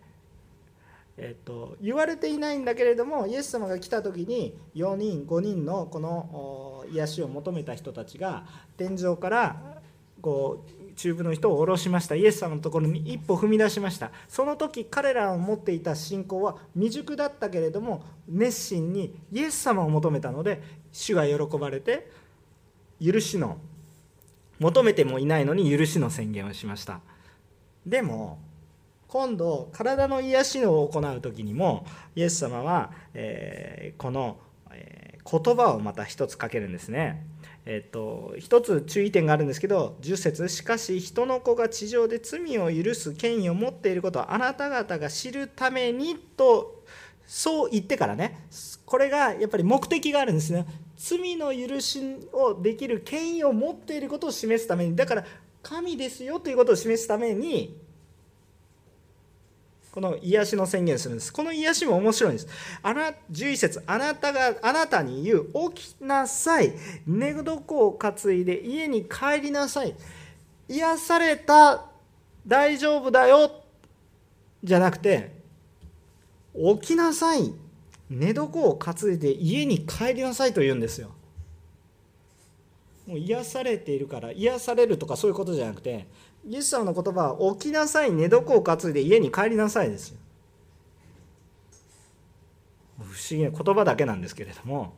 [1.17, 9.81] えっと、言われていないんだけれどもイエス様が来た時に4人5人のこの癒しを求めた人たちが天井から
[10.21, 12.15] こう中部の人を下ろしました。
[12.15, 14.11] イエス様のところに一歩踏み出しました。
[14.27, 22.09] その時彼らを持っていた信仰は未熟だったけれども熱心にイエス様を求めたので主が喜ばれて
[23.03, 23.57] 許しの
[24.59, 27.01] 求めてもいないのに許しの宣言をしました。
[27.85, 28.39] でも
[29.07, 34.37] 今度体の癒しのを行う時にもイエス様は、えー、この、
[34.71, 37.25] えー、言葉をまた一つかけるんですね。
[37.65, 46.83] えっと、一つ注意点があるんですけど10節しかし人の子が地上で罪を許す権威を持っていることはあなた方が知るためにと
[47.25, 48.47] そう言ってからね
[48.85, 50.65] これがやっぱり目的があるんですね。
[50.95, 51.99] 罪の許し
[52.31, 54.95] をできる権威を持っていることを示すために。
[54.95, 55.25] だから
[55.63, 57.75] 神ですよということを示すために
[59.95, 61.31] この癒しの宣言するんです。
[61.31, 62.47] この癒しも面白いんです。
[62.83, 66.73] あな11節あなたがあなたに言う起きなさい
[67.07, 69.95] 寝床を担いで家に帰りなさい
[70.67, 71.85] 癒された
[72.45, 73.49] 大丈夫だよ
[74.61, 75.31] じゃなくて
[76.53, 77.53] 起きなさい
[78.09, 81.11] 寝床を担いで家に帰りなさいと言うんですよ。
[83.07, 86.05] もう癒されているから癒されるとかそういうことじゃなくて
[86.47, 90.17] イエス様の言葉は起きなさい寝床を担いで家に帰りなさいですよ。
[92.99, 94.93] 不思議な言葉だけなんですけれども。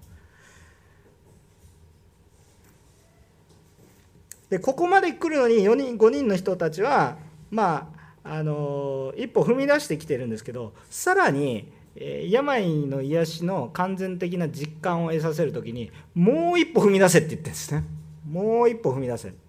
[4.49, 7.17] でここまで来るのに4人5人の人たちは
[7.49, 7.91] ま
[8.23, 17.83] ああの一歩踏み出してきてるんですけどさらに病の癒しの完全的な実感を得させる時にもう一歩踏み出せって言ってるんですね。
[18.29, 19.46] もう一歩踏み出せ。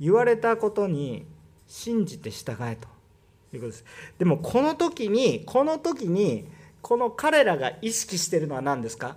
[0.00, 1.26] 言われたことに
[1.66, 2.88] 信じて従えと
[3.52, 3.84] いうことです。
[4.18, 6.48] でもこの時にこの時に
[6.82, 9.16] この彼らが意識してるのは何ですか？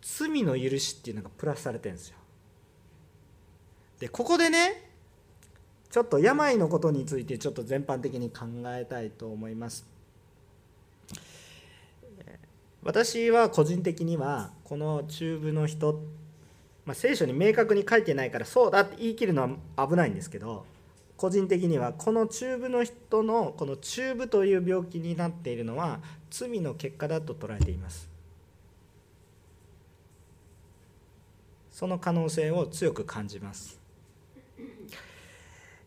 [0.00, 2.16] 罪の許しっていうのがプラスされてるんですよ。
[3.98, 4.88] でここでね
[5.90, 9.86] ちょっと病のことについてちょっと全般的に考えたいと思います。
[12.82, 16.00] 私は個人的にはこの中部の人、
[16.88, 19.42] まあ、聖書に明確に書いてないからそうだって言い切るの
[19.76, 20.64] は危ないんですけど
[21.18, 28.08] 個人的にはこの中部の人のこの中部という病気になっているのは罪の結果だと捉えています。
[31.70, 33.78] その可能性を強く感じます、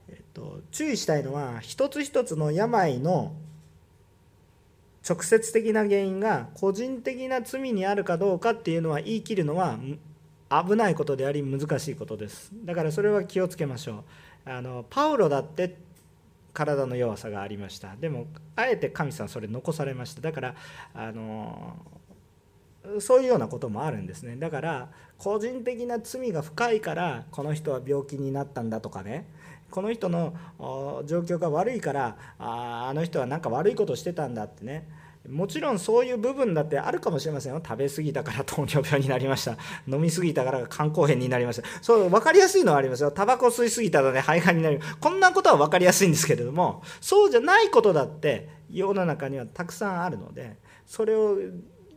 [0.08, 3.34] えっと、注意したいのは一つ一つの病の
[5.08, 9.78] 直接的な原因が個人的な罪にあるかどうかっていうのは言い切るのは
[10.52, 12.52] 危ないことであり難しいことです。
[12.66, 14.04] だからそれは気をつけましょ
[14.45, 14.49] う。
[14.49, 15.78] あのパウロだって
[16.54, 17.95] 体の弱さがありました。
[17.95, 18.28] でも
[18.58, 20.22] あえて神様それ残されました。
[20.22, 20.56] だから
[20.93, 21.78] あの
[22.99, 24.36] そういうようなこともあるんですね。
[24.36, 29.28] だから個人的な罪が深いからこの人は病気になったんだとかね。
[29.70, 30.34] この人の
[31.06, 34.86] 状況が悪いからああの人は何か悪いことしてたんだってね。
[35.30, 37.62] もちろんそういう部分だってあるかもしれませんよ。
[37.64, 39.58] 食べ過ぎたから糖尿病になりました。
[39.88, 41.68] 飲み過ぎたから肝硬変になりました。
[41.82, 43.12] そう分かりやすいのはありますよ。
[43.12, 44.82] タバコ吸い過ぎたらね肺がんになる。
[45.00, 50.58] こんなことは分かりやすいんですけれどもそうじゃないことだって世の中にはたくさんあるので
[50.88, 51.38] それを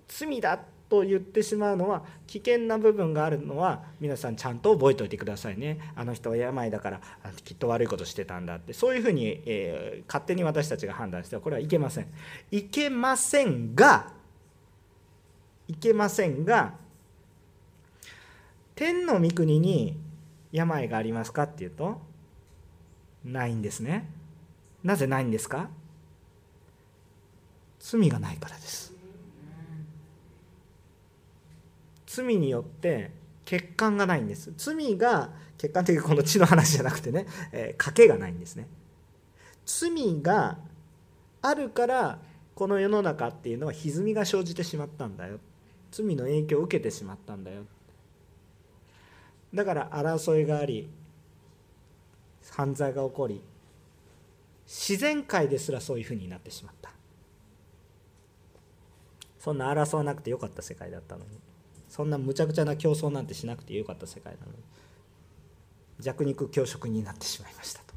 [0.06, 5.92] 罪だってと言ってしまうのは危険な部分があるのは皆さんちゃんと覚えておいてくださいね。
[5.96, 7.00] あの人は病だから
[7.44, 8.72] きっと悪いことしてたんだって。
[8.72, 12.06] そういうふうに、えー、勝手に私たちが判断してはこれはいけません。
[12.52, 14.12] いけませんが
[15.66, 16.74] いけませんが
[18.76, 19.96] 天の御国に
[20.52, 22.00] 病がありますかっていうと
[23.24, 24.08] ないんですね。
[24.84, 25.70] なぜないんですか？
[27.80, 28.93] 罪がないからです。
[32.14, 33.10] 罪によって
[33.44, 34.52] 欠陥がないんです。
[34.56, 38.68] 罪が欠陥というこの血の話じゃなくてね、えー、賭けがないんですね。
[39.66, 39.90] 罪
[40.22, 40.58] が
[41.42, 42.18] あるから
[42.54, 45.38] この世の中っていうのは歪みが生じてしまったんだよ。
[45.90, 47.64] 罪の影響を受けてしまったんだよ。
[49.52, 50.88] だから争いがあり
[52.50, 53.40] 犯罪が起こり
[54.66, 56.90] 自然界ですらそういうふうになってしまった。
[59.38, 61.43] そんな争わなくてよかった世界だったのに。
[61.94, 64.58] そんなむちゃくちゃな競争なんてしなくてよかった世界なのに
[66.00, 67.94] 弱肉強食になってしまいましたと。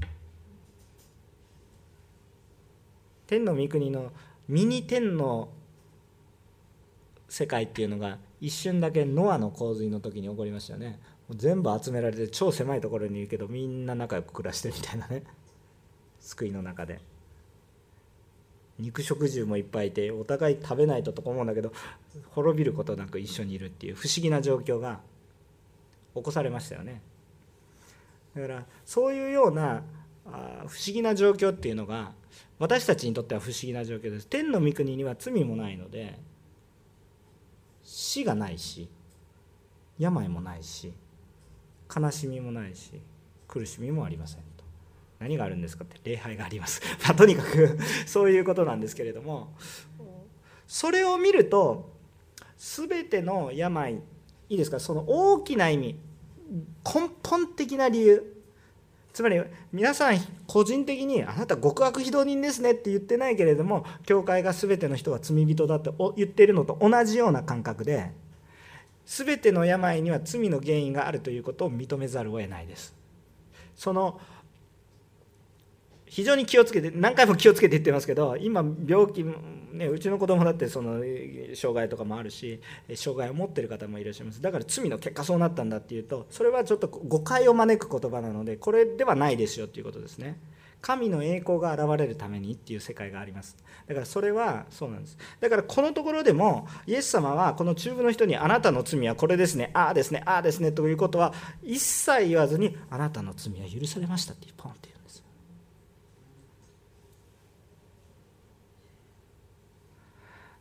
[3.26, 4.12] 天の御国の
[4.48, 5.50] ミニ天の
[7.28, 11.00] 世界っていうのが一瞬だけノアの洪水の時に起こりましたよね。
[11.32, 15.24] 全部集められて超狭いところにいるけどみんな仲良く暮らしてみたいなね。
[16.20, 17.02] 救いの中で。
[18.80, 21.72] 肉食獣もいっぱいいてお互い食べないとと思うんだけど
[22.30, 25.00] 滅びることなく一緒にいるっていう不思議な状況が
[26.16, 27.02] 起こされましたよね。
[28.36, 29.84] だからそういうような
[30.26, 32.14] あ不思議な状況っていうのが
[32.60, 34.28] 私たちにとっては不思議な状況です。
[34.28, 36.20] 天の御国には罪もないので
[37.84, 38.90] 死がないし
[39.98, 40.94] 病もないし
[41.96, 43.02] 悲しみもないし
[43.48, 44.47] 苦しみもありません。
[45.20, 49.54] 何があるんですかって礼拝があります、 まあ、とにかくそういうことなんですけれども。
[50.68, 51.90] それを見ると
[52.58, 54.00] 全ての病い
[54.50, 54.80] いですか？
[54.80, 55.96] その大きな意味
[56.84, 58.34] 根本的な理由。
[59.14, 59.42] つまり
[59.72, 68.12] 皆さん個人的にあなた極悪非道人ですねって言ってないけれども教会が全ての人は罪人だって言ってるのと同じような感覚で
[69.08, 72.94] 全ての病には罪の原因があるということを認めざるを得ないです。
[73.76, 74.20] その
[76.08, 79.24] 非常に気をつけて何回も気をつけて言ってますけど今病気、
[79.74, 81.04] ね、うちの子供だってその
[81.54, 82.62] 障害とかもあるし
[82.96, 84.42] 障害を持ってる方もいらっしゃいます。
[84.42, 90.40] だから罪の結果そうなったんだっていうとそれはちょっと誤解を招く言葉なのでこれではないですよっていうことですね。
[90.80, 93.58] 神の栄光が現れるためにっていう世界があります。
[93.88, 95.18] だからそれはそうなんです。
[95.42, 99.72] だからこのところでもイエス様はこの中部の人にあなたの罪はこれですね。
[99.74, 101.34] ああですねああですねということは
[101.64, 104.98] 一切言わずにあなたの罪は許されましたってポンって言う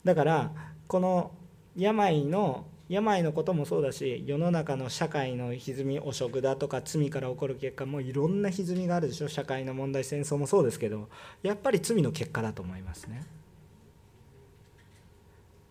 [0.07, 0.53] だから
[0.87, 1.33] この
[1.77, 9.29] 病の病のこともそうだし世の中の社会の歪み汚職だとか罪から起こる結果もいろんな歪みがあるでしょ。
[9.29, 11.09] 社会の問題戦争もそうですけど。
[11.43, 13.27] やっぱり罪の結果だと思いますね。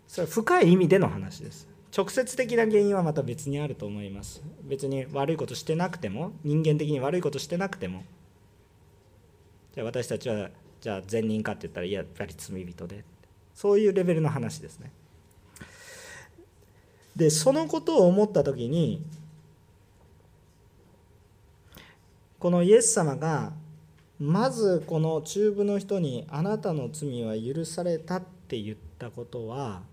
[0.08, 1.70] それは深い意味での話です。
[1.96, 4.44] 直接的な原因はまた別にあると思います。
[4.64, 8.04] 別に悪いことしてなくても人間的に悪いことしてなくても。
[9.74, 10.50] じゃあ私たちは
[10.82, 13.06] じゃあ善人かって言ったらやっぱり罪人で。
[13.56, 14.92] そういうレベルの話ですね。
[17.16, 19.02] でそのことを思った時に
[22.38, 23.54] このイエス様が
[24.20, 29.84] まずこの中部の人に「あなたの罪は許された」って言ったことは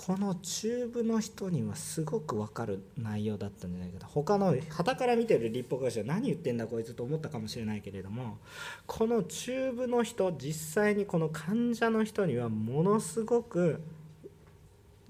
[0.00, 4.06] この中部の人にはすごく分かる内容だったんじゃないかと。
[4.06, 8.38] 他の旗から見てる立法学者は何言ってんだこいつと思ったかもしれないけれども
[8.86, 13.80] この中部の人実際にこの患者の人にはものすごく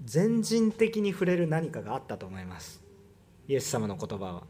[0.03, 2.81] 全人的に触れる何かがあったと思います。
[3.47, 4.43] イエス様の言葉は。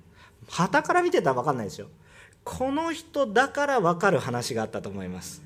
[0.47, 1.89] 旗から見てたら分かんないですよ。
[2.45, 5.43] この人だから分かる話があったと思います。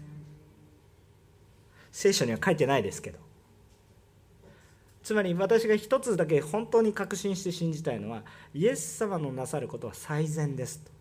[1.92, 3.33] 聖書には書いてないですけど。
[5.04, 8.24] つまり私が一つだけ本当に確信して信じたいのは
[8.54, 10.92] イエス様のなさることは最善ですと。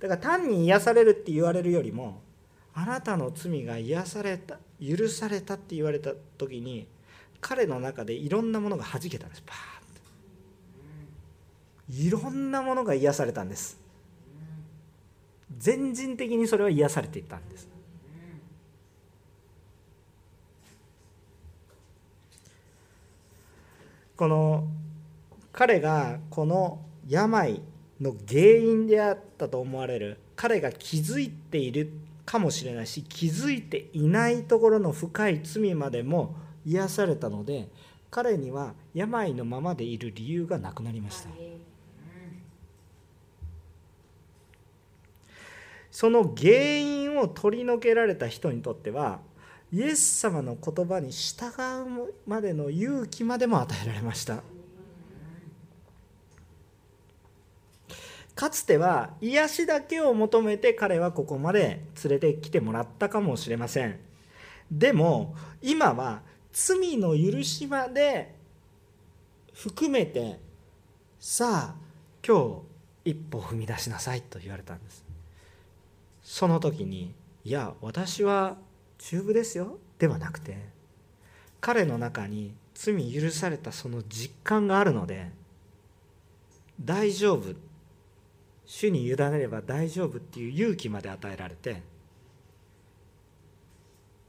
[0.00, 2.20] だから単に癒されるって言われるよりも
[2.74, 6.86] あなたの罪が癒された許されたって言われた時に
[7.40, 9.42] 彼の中でいろんなものがはじけたんです。
[9.46, 9.60] パーッ
[11.94, 12.02] と。
[12.02, 13.78] いろんなものが癒されたんです。
[15.56, 17.65] 全人的にそれは癒されていったんです。
[24.16, 24.66] この
[25.52, 27.62] 彼がこの病
[28.00, 31.92] の原因であったと思われる彼が気づいている
[32.24, 37.68] かもしれないし気づいていないところの深い罪までも癒されたので
[38.10, 41.28] 彼には病のままでいる理由がなくなりました。
[45.90, 49.20] その原因を取り除けられた人にとっては
[49.72, 51.46] イエス様の言葉に従
[52.06, 54.42] うまでの勇気までも与えられました。
[58.36, 63.98] かつては癒しだけを求めて彼はここまで連れてきてもらったかもしれません。
[64.70, 66.20] でも今は
[66.52, 68.34] 罪の許しまで
[69.54, 70.38] 含めて
[71.18, 71.86] さあ
[72.26, 72.62] 今
[73.04, 75.04] 日一歩踏み出しなさいと言われたんです。
[76.22, 77.14] その時に
[77.44, 78.56] いや私は
[79.08, 79.78] 中部ですよ？
[80.00, 80.58] ではなくて
[81.60, 85.30] 彼の中に罪許されたその実感があるので
[86.84, 87.54] 大丈夫。
[88.68, 91.82] 主に委ねれば大丈夫っていう勇気まで与えられて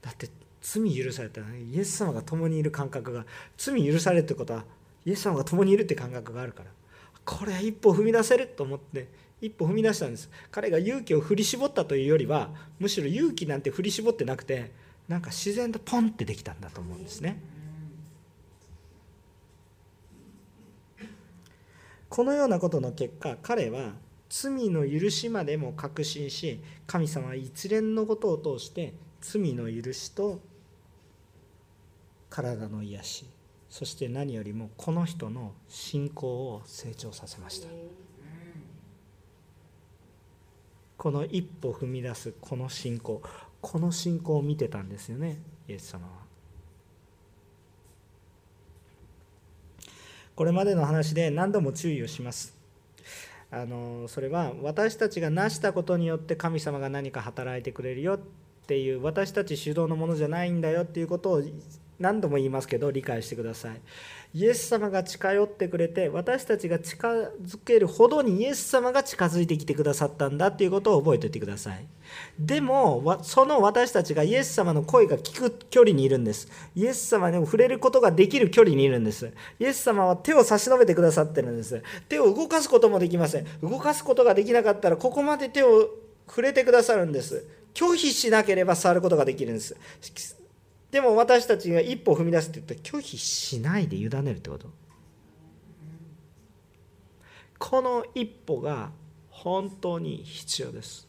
[0.00, 3.26] だって罪許されたイエス様が共にいる感覚が
[3.56, 4.64] 罪許されるってことは
[5.04, 6.70] イエス様が共にいるって感覚があるから
[7.24, 9.08] これ一歩踏み出せると思って
[9.40, 10.30] 一歩踏み出したんです。
[10.50, 14.72] 彼が勇気を振り絞ったというよりはむしろ勇気なんて振り絞ってなくて
[15.06, 17.40] なんか自然とポンってできたんだと思うんですね。
[22.08, 23.92] このようなことの結果彼は
[24.30, 30.40] 罪の許しまでも確信し神様は一連のことを通して罪の許しと
[32.30, 33.26] 体の癒し
[33.68, 37.68] そして何よりもこの人の信仰を成長させました。
[40.98, 43.22] この一歩踏み出すこの信仰
[43.60, 45.38] この信仰を見てたんですよね
[45.68, 46.28] イエス様は。
[50.34, 52.56] これまでの話で何度も注意をします。
[53.50, 58.18] あのそれは私たちが成したことによって神様が何か働いてくれるよっ
[58.66, 61.42] ていう私たち主導のものじゃないんだよっていうことを
[61.98, 63.80] 何度も言いますけど理解してください。
[64.34, 71.86] イエス様が近寄ってくれて私たちが近づけるほどにイエス様が近づいてきてくださったんだっていうことを覚えておいてください。
[72.38, 76.48] でもその私たちがイエス様の声が聞く距離にいるんです。
[76.74, 79.32] イエス様に触れることができる距離にいるんです。
[79.58, 81.82] イエス様は手を差し伸べてくださってるんです。
[82.08, 83.46] 手を動かすこともできません。
[83.62, 85.88] 動かすことができなかったらここまで手を
[86.28, 87.46] 触れてくださるんです。
[87.74, 89.76] 拒否しなければ触ることができるんです。
[90.90, 94.68] でも私たちが一歩踏み出すって言ったら拒否しないで委ねるってこと。
[97.58, 98.90] この一歩が
[99.28, 101.06] 本当に必要です。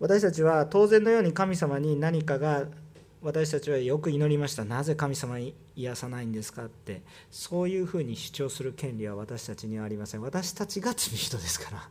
[0.00, 2.66] 私たちは当然のように神様に何かが
[3.20, 4.64] 私たちはよく祈りました。
[4.64, 7.02] なぜ神様に癒さないんですかって。
[7.30, 10.22] そういうふうに主張する権利は私たちにはありません。
[10.22, 11.88] 私たちが罪人ですから。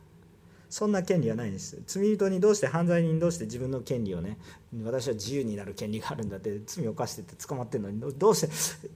[0.70, 1.82] そんな権利はないです。
[1.86, 4.38] 罪人にどうして犯罪人どうして自分の権利をね
[4.82, 8.88] 私は自由になる権利があるんだって罪を犯してて捕まってるのにどうして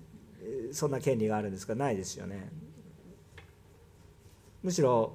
[0.73, 1.75] そんな権利があるんですか？
[1.75, 2.51] ないですよね。
[4.63, 5.13] むしろ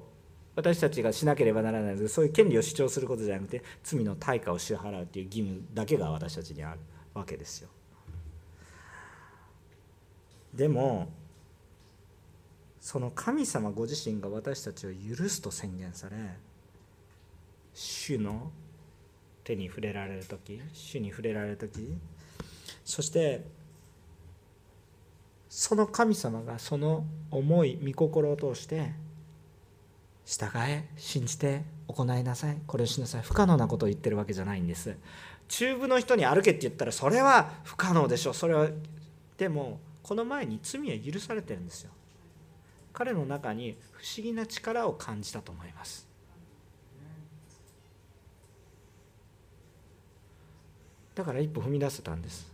[0.54, 6.78] 私たちがしなければならないのでそういう権利を主張することじゃなくて罪の対価を支払うという義務だけが私たちにある
[7.12, 7.70] わけですよ。
[10.54, 11.08] でも
[12.80, 16.16] その神様ご自身が私たちを許すと宣言され
[17.74, 18.50] 主の
[19.44, 21.96] 手に触れられる時主に触れられる時
[22.84, 23.44] そして
[25.48, 28.92] その神様がその思い御心を通して
[30.24, 34.96] 従え信じて行いなさいこれをしなさい不可能なことを言ってるわけじゃないんです。
[35.48, 38.30] 中部の人に歩けって言ったらそれは不可能でしょ。
[38.30, 38.68] うそれは
[39.36, 41.92] でもこの前に罪は許されてるんですよ。
[42.92, 46.06] 彼の中に不思議な力を感じたと思います。
[51.14, 52.50] だから一歩踏み出せたんです。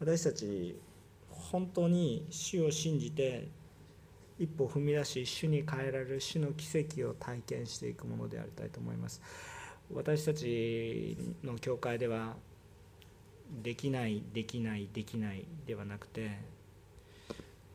[0.00, 0.78] 私たち
[1.28, 3.48] 本当に主を信じて
[4.38, 9.20] 一歩踏み出し主に変えられる主の奇跡を体験していくものでありたいと思います。
[9.92, 12.36] 私たちの教会では
[13.62, 16.30] できないできないできないではなくて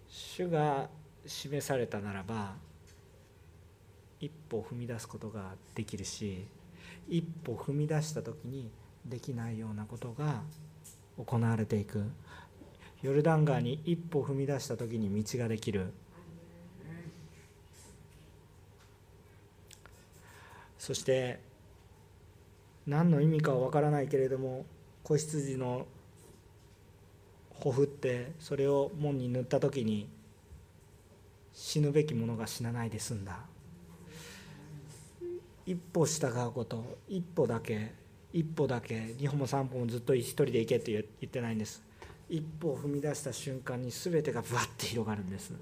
[0.07, 0.89] 主が
[1.25, 2.53] 示されたならば
[4.19, 6.45] 一歩踏み出すことができるし
[7.09, 8.71] 一歩踏み出した時に
[9.05, 10.41] できないようなことが
[11.17, 12.03] 行われていく。
[13.01, 15.91] ヨルダン川に一歩踏み出した時に道ができる。
[20.77, 21.39] そして
[22.87, 24.65] 何の意味かは分からないけれども
[25.03, 25.85] 子羊の
[27.49, 30.07] ほふってそれを門に塗った時に
[31.53, 33.39] 死ぬべき者が死なないで済んだ。
[35.65, 37.93] 一歩従うこと一歩だけ
[38.33, 41.83] 一歩だけ2歩も3歩もずっと一人で行けって言ってないんです。
[42.29, 45.53] 一歩を踏み出した瞬間に全てがぶわって広がるんです。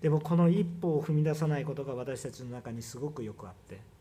[0.00, 3.93] でもこの一歩を踏み出さないことが私たちの中にすごくよくあって。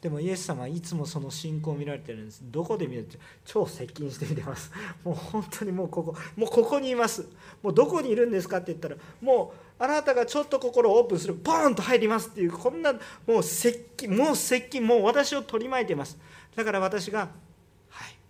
[0.00, 2.40] でもイエス様はいつもその信仰を見られてるんです。
[2.44, 4.70] どこで見るって超接近して見てます。
[5.04, 7.26] もう本当にもうここもうここにいます。
[7.62, 11.34] もうどこにいるんですかって言ったらもうあなたがちょっと心をオープンする。
[11.34, 12.94] ポーンと入りますっていうこんな
[13.26, 16.16] もう接近もう接近もう私を取り巻いてます。
[16.54, 17.28] だから私が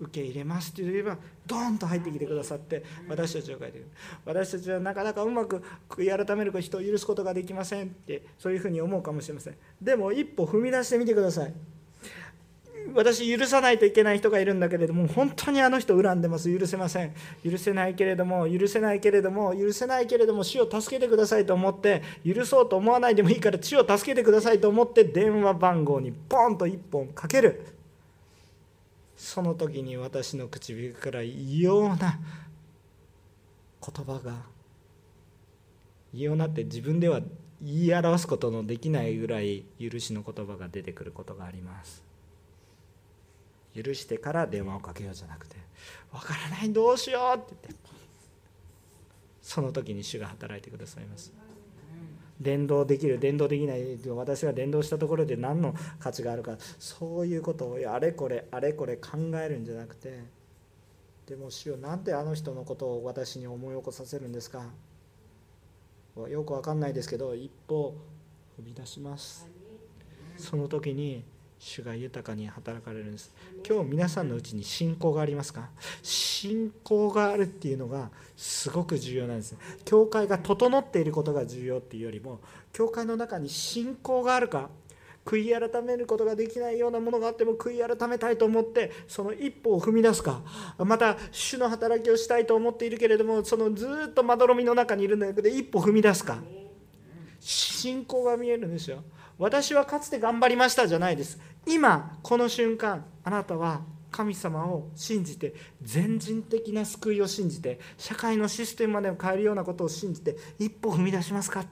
[0.01, 3.83] 受け入れますって言えばドーンと入ってきてくださって私たちを書いて
[4.25, 9.55] 私たちはなかなかうまく悔い改める人を許すことができませんってそういうふうに思うかもしれません。
[9.83, 11.55] でも一歩踏み出してみてください。
[12.95, 16.57] 私許さないといけない人がいるんだけれども本当にあの人恨んでます。
[16.57, 17.13] 許せません。
[17.45, 27.78] 許せないけれども許せないけれども許せないけれども死を助けてくださいと思って許そうと思わないでもいいから死を助けてくださいと思って電話番号にポンと1本かける。
[29.19, 32.21] その時に私の唇から異様な
[33.85, 34.37] 言葉が
[36.15, 37.21] 異様なって自分では
[37.61, 42.05] 言い表すことのできないぐらい許しの言葉が出てくることがあります。
[43.75, 45.57] 許してから電話をかけようじゃなくて
[46.13, 47.91] 分からないどうしようって言って
[49.43, 51.33] その時に主が働いてくださいます。
[52.41, 60.23] 伝道できる伝道できない私が伝道したところで何の価値があるかそういうことをあれこれあれこれ考えるんじゃなくて
[61.27, 64.67] でも主よなんであの人のことを私に思い起こさせるんですか？
[66.29, 67.95] よくわかんないですけど一歩
[68.59, 69.47] 踏み出します。
[70.37, 71.25] その時に
[71.59, 73.35] 主が豊かに働かれるんです。
[73.69, 75.71] 今日皆さんのうちに信仰がありますか？
[76.03, 79.57] 信仰があるっていうのがすごく重要なんです。
[79.85, 82.41] 教会が整っていることが重要っていうよりも
[82.73, 84.71] 教会の中に信仰があるか
[85.25, 90.41] 悔い改めることができないようなものがあっても悔い改めたいと思ってその一歩を踏み出すか
[90.79, 96.39] また主の働きをしたいと思っているけれどもそのずっとまどろみの中にいるんだけど一歩踏み出すか。
[97.41, 99.05] 信仰が見えるんですよ。
[99.39, 101.39] 私はかつて頑張りましたじゃないです。
[101.67, 111.65] 今この瞬間あなたは神様を信じて全人的な救いを信じて社会のシステムまでを変えるようなことを信じて一歩踏み出しますか？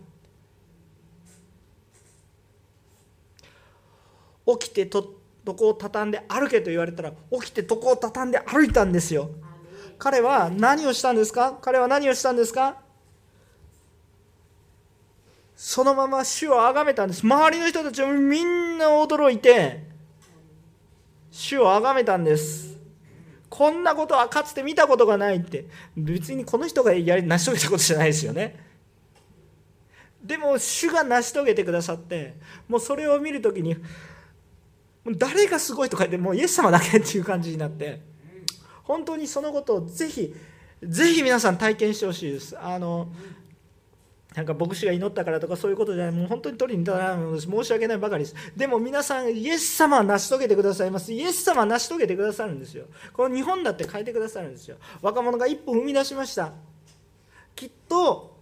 [4.47, 5.15] 起きてと
[5.45, 9.31] 床を畳んで歩けと言われたら起きて床を畳んで歩いたんですよ。
[9.99, 11.59] 彼は何をしたんですか？
[11.61, 12.86] 彼は何をしたんですか？
[15.57, 17.23] そのまま主を崇めたんです。
[17.23, 19.85] 周りの人たちもみんな驚いて
[21.31, 22.77] 主を崇めたんです。
[23.49, 25.67] こんなことはかつて見たことがないって。
[25.97, 28.67] 別にこの人がやり成し遂げたことじゃないですよね。
[30.23, 32.35] でも主が成し遂げてくださって
[32.69, 33.77] もうそれを見る時に
[35.17, 38.01] 誰がすごいとか言ってもうイエス様だけっていう感じになって
[38.83, 40.35] 本当にそのことをぜひ
[40.83, 42.59] ぜひ皆さん体験してほしいです。
[42.59, 43.09] あの
[44.37, 48.37] なんか牧師が祈ったからとかそういうことじゃない、もう本当に取りに行ったら申し訳ないばかりです。
[48.55, 51.11] でも皆さん、イエス様は成し遂げてくださいます。
[51.11, 52.85] イエス様は成し遂げてくださるんですよ。
[53.15, 54.77] この日本だって変えてくださるんですよ。
[55.01, 56.53] 若者が一歩踏み出しました。
[57.55, 58.37] きっと、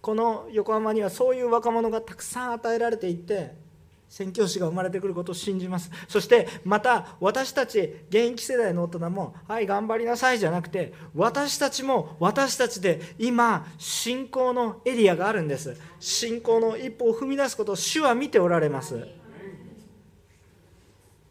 [0.00, 3.54] この横浜にはそういう若者がたくさん与えられていて、
[4.14, 5.90] 宣教師が生まれてくることを信じます。
[6.06, 15.76] そしてまた私たち現役世代の大人も「はい頑張りなさい」じゃなくて私たちも私たちで今信仰のエリアがあるんです。
[15.98, 19.04] 信仰の一歩を踏み出すことを主は見ておられます。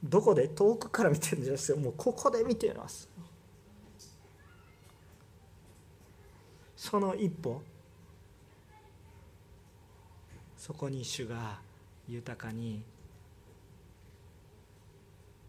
[0.03, 0.49] どこで？
[0.49, 3.07] 遠くから見てるんじゃなくてもうここで見ています。
[6.75, 7.61] その一歩
[10.57, 11.61] そこに主が
[12.07, 12.83] 豊かに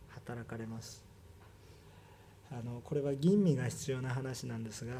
[0.08, 1.04] 働かれます。
[2.50, 4.94] あのこれは吟味が必要な話なんですが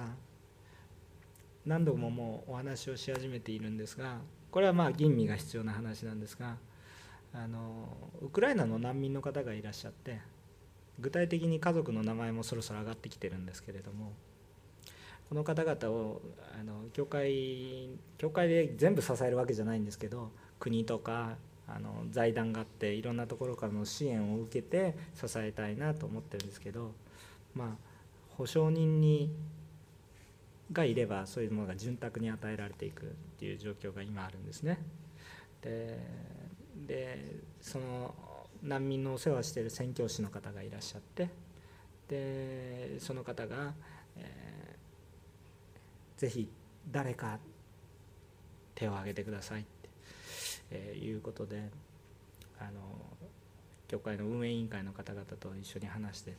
[1.66, 4.18] 何度ももうお話をし始めているんですが
[4.50, 6.56] これはまあ吟味が必要な話なんですが
[7.32, 7.88] あの
[8.22, 10.20] ウクライナの難民の方がいらっしゃって
[10.98, 14.12] 具体的に家族の名前もそろそろ上がってきてるんですけれども
[15.28, 16.22] この方々を
[16.58, 17.88] あの教会
[18.18, 20.30] 教会で全部支えるわけじゃないんですけど
[20.64, 21.36] 国とか
[21.68, 26.92] あの財団があっていろんなところからの支援を受けて支えたいなと思ってるんですけど
[27.54, 27.68] まあ
[28.38, 29.30] 保証人に
[30.72, 33.06] がいればそういうものが潤沢に与えられていくっ
[33.38, 34.78] ていう状況が今あるんですね。
[35.62, 38.14] でその
[38.62, 41.28] 難民のお世話してる宣教師の方がいらっしゃって
[42.08, 43.74] でその方が、
[44.16, 46.48] えー、ぜひ
[46.90, 47.38] 誰か
[48.74, 49.64] 手を挙げてください
[50.70, 51.70] えーいうことで
[52.58, 52.70] あの
[53.88, 56.34] 教会の運営委員会の方々と一緒に話して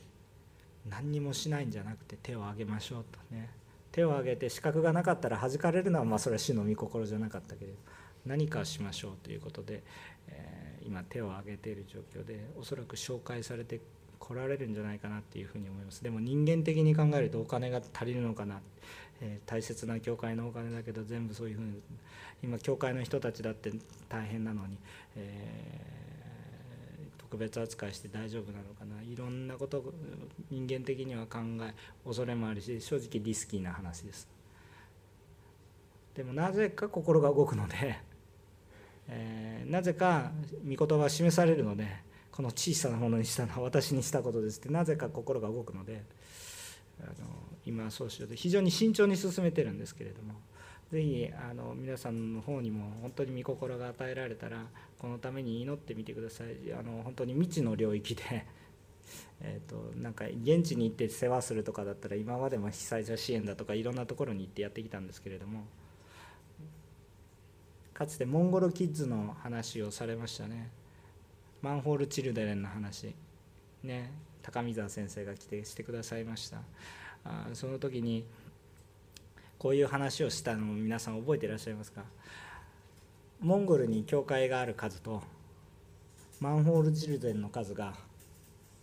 [0.90, 3.50] 何にもしないんじゃなくて手を挙げましょうとね。
[3.92, 7.78] 手を挙げて資格がなかったら弾かれるのはまあそれは主の御心じゃなかったけれど
[8.26, 9.84] 何かしましょうということで、
[10.28, 13.80] えー、今手を挙げている状況でおそらく紹介されて
[14.20, 16.04] 来られるんじゃないかなっていうふうに思います。
[16.04, 18.60] でも人間的に考えるとお金が足りるのかな、
[19.22, 21.80] えー、大切な教会のお金だけど全部そういうふうに
[22.44, 23.72] 今教会の人たちだって
[24.10, 24.78] 大変なのに、
[25.16, 29.02] えー、特別扱いして大丈夫なのかな。
[29.02, 29.84] いろんなこと
[30.52, 31.74] 人間的には考え
[32.06, 34.28] 恐れもあるし正直リスキーな話です。
[36.16, 38.00] でもなぜか心が動くので、
[39.10, 40.32] えー、なぜか
[40.64, 41.88] 御言葉は示されるので
[42.32, 46.04] この小さなものにしたのは私にしたことですってなぜか心が動くので
[47.02, 47.14] あの
[47.66, 50.36] 今そうしようと非常に慎重に進めてるんですけれども
[50.96, 54.64] ぜひあの皆さんの方にも本当に御心が与えられたら
[54.98, 56.72] このために祈ってみてください。
[56.72, 58.46] あの本当に未知の領域で
[59.44, 65.66] えとなんか現地に行って世話するとかだったら今までも被災者支援だとかいろんなところに行ってやってきたんですけれども
[67.94, 70.72] かつてモンゴルキッズの話をされましたね。
[71.62, 73.14] マンホールチルデレンの話。
[73.84, 74.14] ね。
[74.42, 76.62] 高見沢先生が来てしてくださいました。
[77.26, 78.24] あその時に
[79.58, 82.04] こういう話をしたのを皆さん覚えていらっしゃいますか？
[83.40, 85.24] モンゴルに教会がある数と
[86.40, 87.94] マンホールチルデンの数が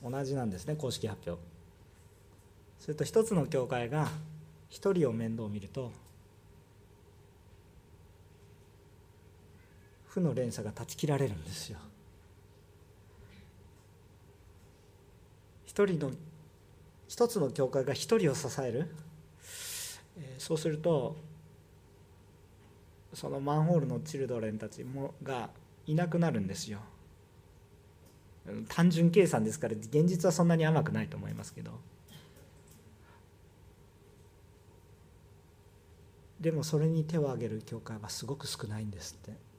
[0.02, 1.40] 同じなんですね公式発表。
[2.80, 4.08] それと一つの教会が
[4.68, 5.92] 一人を面倒を見ると
[10.06, 11.78] 負の連鎖が断ち切られるんですよ。
[15.64, 16.10] 一人の
[17.08, 18.88] 一つの教会が一人を支える
[20.38, 21.16] そうすると
[23.14, 25.50] そのマンホールのチルドレンたちもが
[25.86, 26.80] いなくなるんですよ
[28.68, 31.72] 単純計算ですから現実はそんなに甘くないと思いますけど
[36.40, 39.51] でもそれに手を挙げる教会はすごく少ないんですって。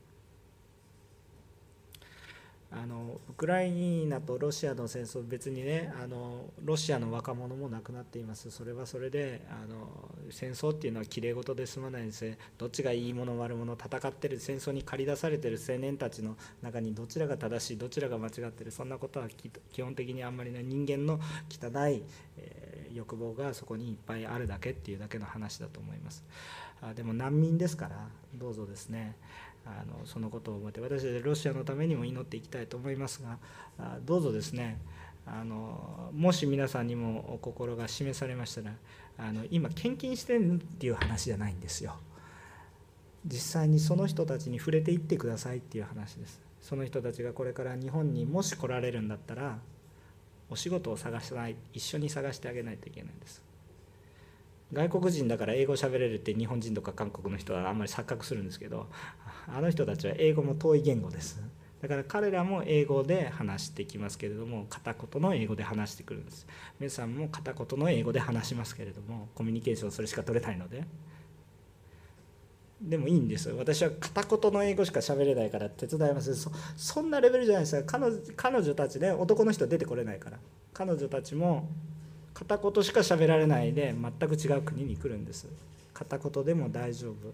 [2.76, 8.49] あのウクライナとロシアの戦争別にねあのロシアの若者も亡くなっています。
[8.51, 19.28] それはそれであの戦争っていうのはきれい事で済まないんですどっちがいいもの悪者戦ってる戦争に駆り出されてる青年たちの中にどちらが正しいどちらが間違ってるそんなことは
[19.71, 21.19] 基本的にあんまりね人間の
[21.49, 22.03] 汚い、
[22.38, 26.24] えー、欲望がそこにいっぱいあるだけっていうだけの話だと思います。
[26.82, 29.15] あでも難民ですからどうぞですね。
[29.66, 33.38] あのそのことを思って私たちロシアのためにも祈っていきたいと思いますが
[34.05, 34.80] どうぞですね
[35.26, 38.72] あのもし皆さんにもお心が示されましたら
[39.18, 41.95] あの今献金してるっていう話じゃないんですよ。
[43.26, 46.41] 実際にその人たちに触れていってくださいっていう話です。
[46.59, 49.59] その人たちがこれから日本にもし来られるんだったら
[50.49, 53.41] お仕事を探さない一緒に探してあげないといけないんです。
[54.74, 58.88] 外国人だから英語喋れるって日本人とか韓国の人はあんまり錯覚するんですけど
[59.48, 61.41] あの人たちは英語も遠い言語です。
[61.82, 66.48] だから彼らも英語で話してきますけれども片言の英語で話してくるんです。
[66.80, 70.86] 皆さんも片言の英語で話しますけれどもコミュニケーションそれしか取れないので。
[72.82, 76.34] でもいいんです私は片言の英語しか喋れないから手伝います。
[76.36, 80.39] そそんなレベルじゃないですか彼女彼女たちね男の人出てこれないから。
[80.74, 81.68] 彼女たちも
[82.34, 85.48] 片言しか喋られないで全く違う国に来るんです。
[85.94, 87.34] 片言でも大丈夫。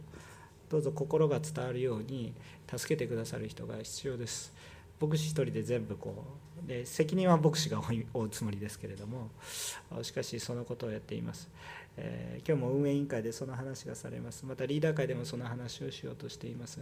[0.69, 2.33] どうぞ心が伝わるように
[2.69, 4.53] 助けてくださる人が必要です。
[5.01, 6.25] 牧師一人で全部こ
[6.65, 9.29] うで責任は牧師が負うつもりですけれども
[10.01, 11.49] しかしそのことをやっています、
[11.95, 14.45] えー、今日も運営委員会でその話がされます。
[14.45, 16.79] またリーダー会でもその話をしようとしています。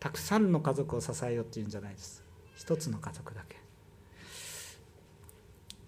[0.00, 2.22] たくさんの家族を支えようっていうんじゃないです。
[2.54, 3.56] 一つの家族だけ。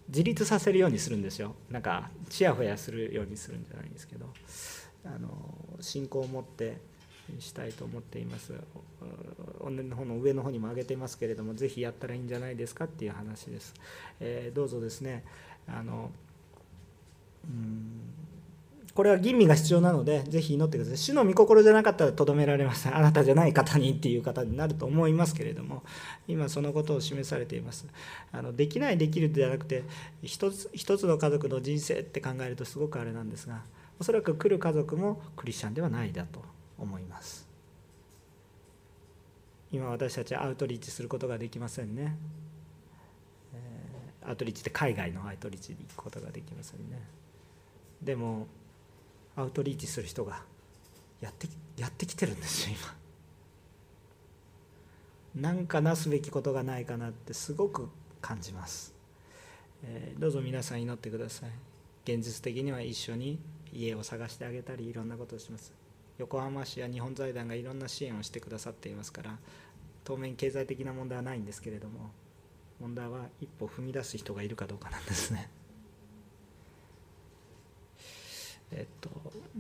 [0.09, 1.55] 自立させるようにするんですよ。
[1.71, 4.27] なんかちやほやするようにするんじゃないんですけど。
[5.07, 5.29] あの
[5.81, 6.79] 信仰を持って
[7.39, 8.55] したいと思っています
[9.61, 13.75] 音の方の上の方にも上げていますけれどもぜひやったらいいんじゃないですかっていう話です、
[14.21, 15.25] えー、どうぞですね
[15.69, 16.11] あの
[17.45, 18.27] うん
[18.97, 20.97] これは吟味が必要なので、ぜひ祈ってください。
[20.97, 22.97] 主の御心じゃなかったらとどめられません。
[22.97, 25.83] あなたじゃない方にっていう方になると思いますけれども、
[26.27, 27.87] 今そのことを示されています。
[28.33, 29.85] あのできない、できるではなくて
[30.23, 33.61] 一つ、一つの家族の人生って考えるとすごくあれなんですが、
[33.99, 36.43] おそらく来る家族もクリスチャンではないだと
[36.79, 37.49] 思います。
[39.73, 42.17] 今私たちアウトリーチすることができませんね。
[44.25, 47.01] アウトリーチって海外のアウトリーチに行くことができませんね。
[48.03, 48.47] でも
[49.37, 50.43] アウトリーチする人が
[51.21, 52.77] やってやってきてるんですよ
[55.35, 57.89] 今なんかなすべきことがないかなってすごく
[58.23, 58.95] 感じます、
[59.85, 61.51] えー、どうぞ皆さん祈ってください
[62.11, 63.39] 現実的には一緒に
[63.77, 65.73] 家を探してあげたりいろんなことをします。
[66.19, 69.39] 横浜市や日本財団がいろんな支援をしてくださっていますから
[70.03, 72.11] 当面経済的な問題はないんですけれども
[72.81, 75.51] 問題は一歩踏み出す人がいるかどうかなんですね。
[78.73, 79.11] えっと、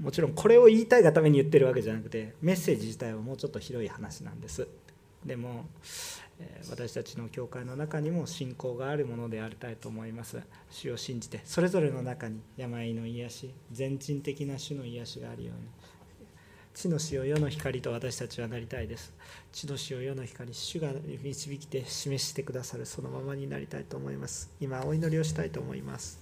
[0.00, 4.66] もちろんこれを言いたいがために言ってるわけじゃなくてメッセージ自体はもうちょっと広い話なんです。
[5.24, 5.66] でも、
[6.70, 10.40] 私たちの教会の中にも信仰があるものでありたいと思います。
[10.70, 15.96] 主を信じてそれぞれの中に病の癒し全人的な主の癒しがあるように。
[16.74, 19.14] 地の死を世の光と私たちはなりたいです。
[19.50, 24.50] 地の死を世の光主が導きて示してくださるそのままになりたいと思います。
[24.60, 26.18] 今お祈りをしたいと思います。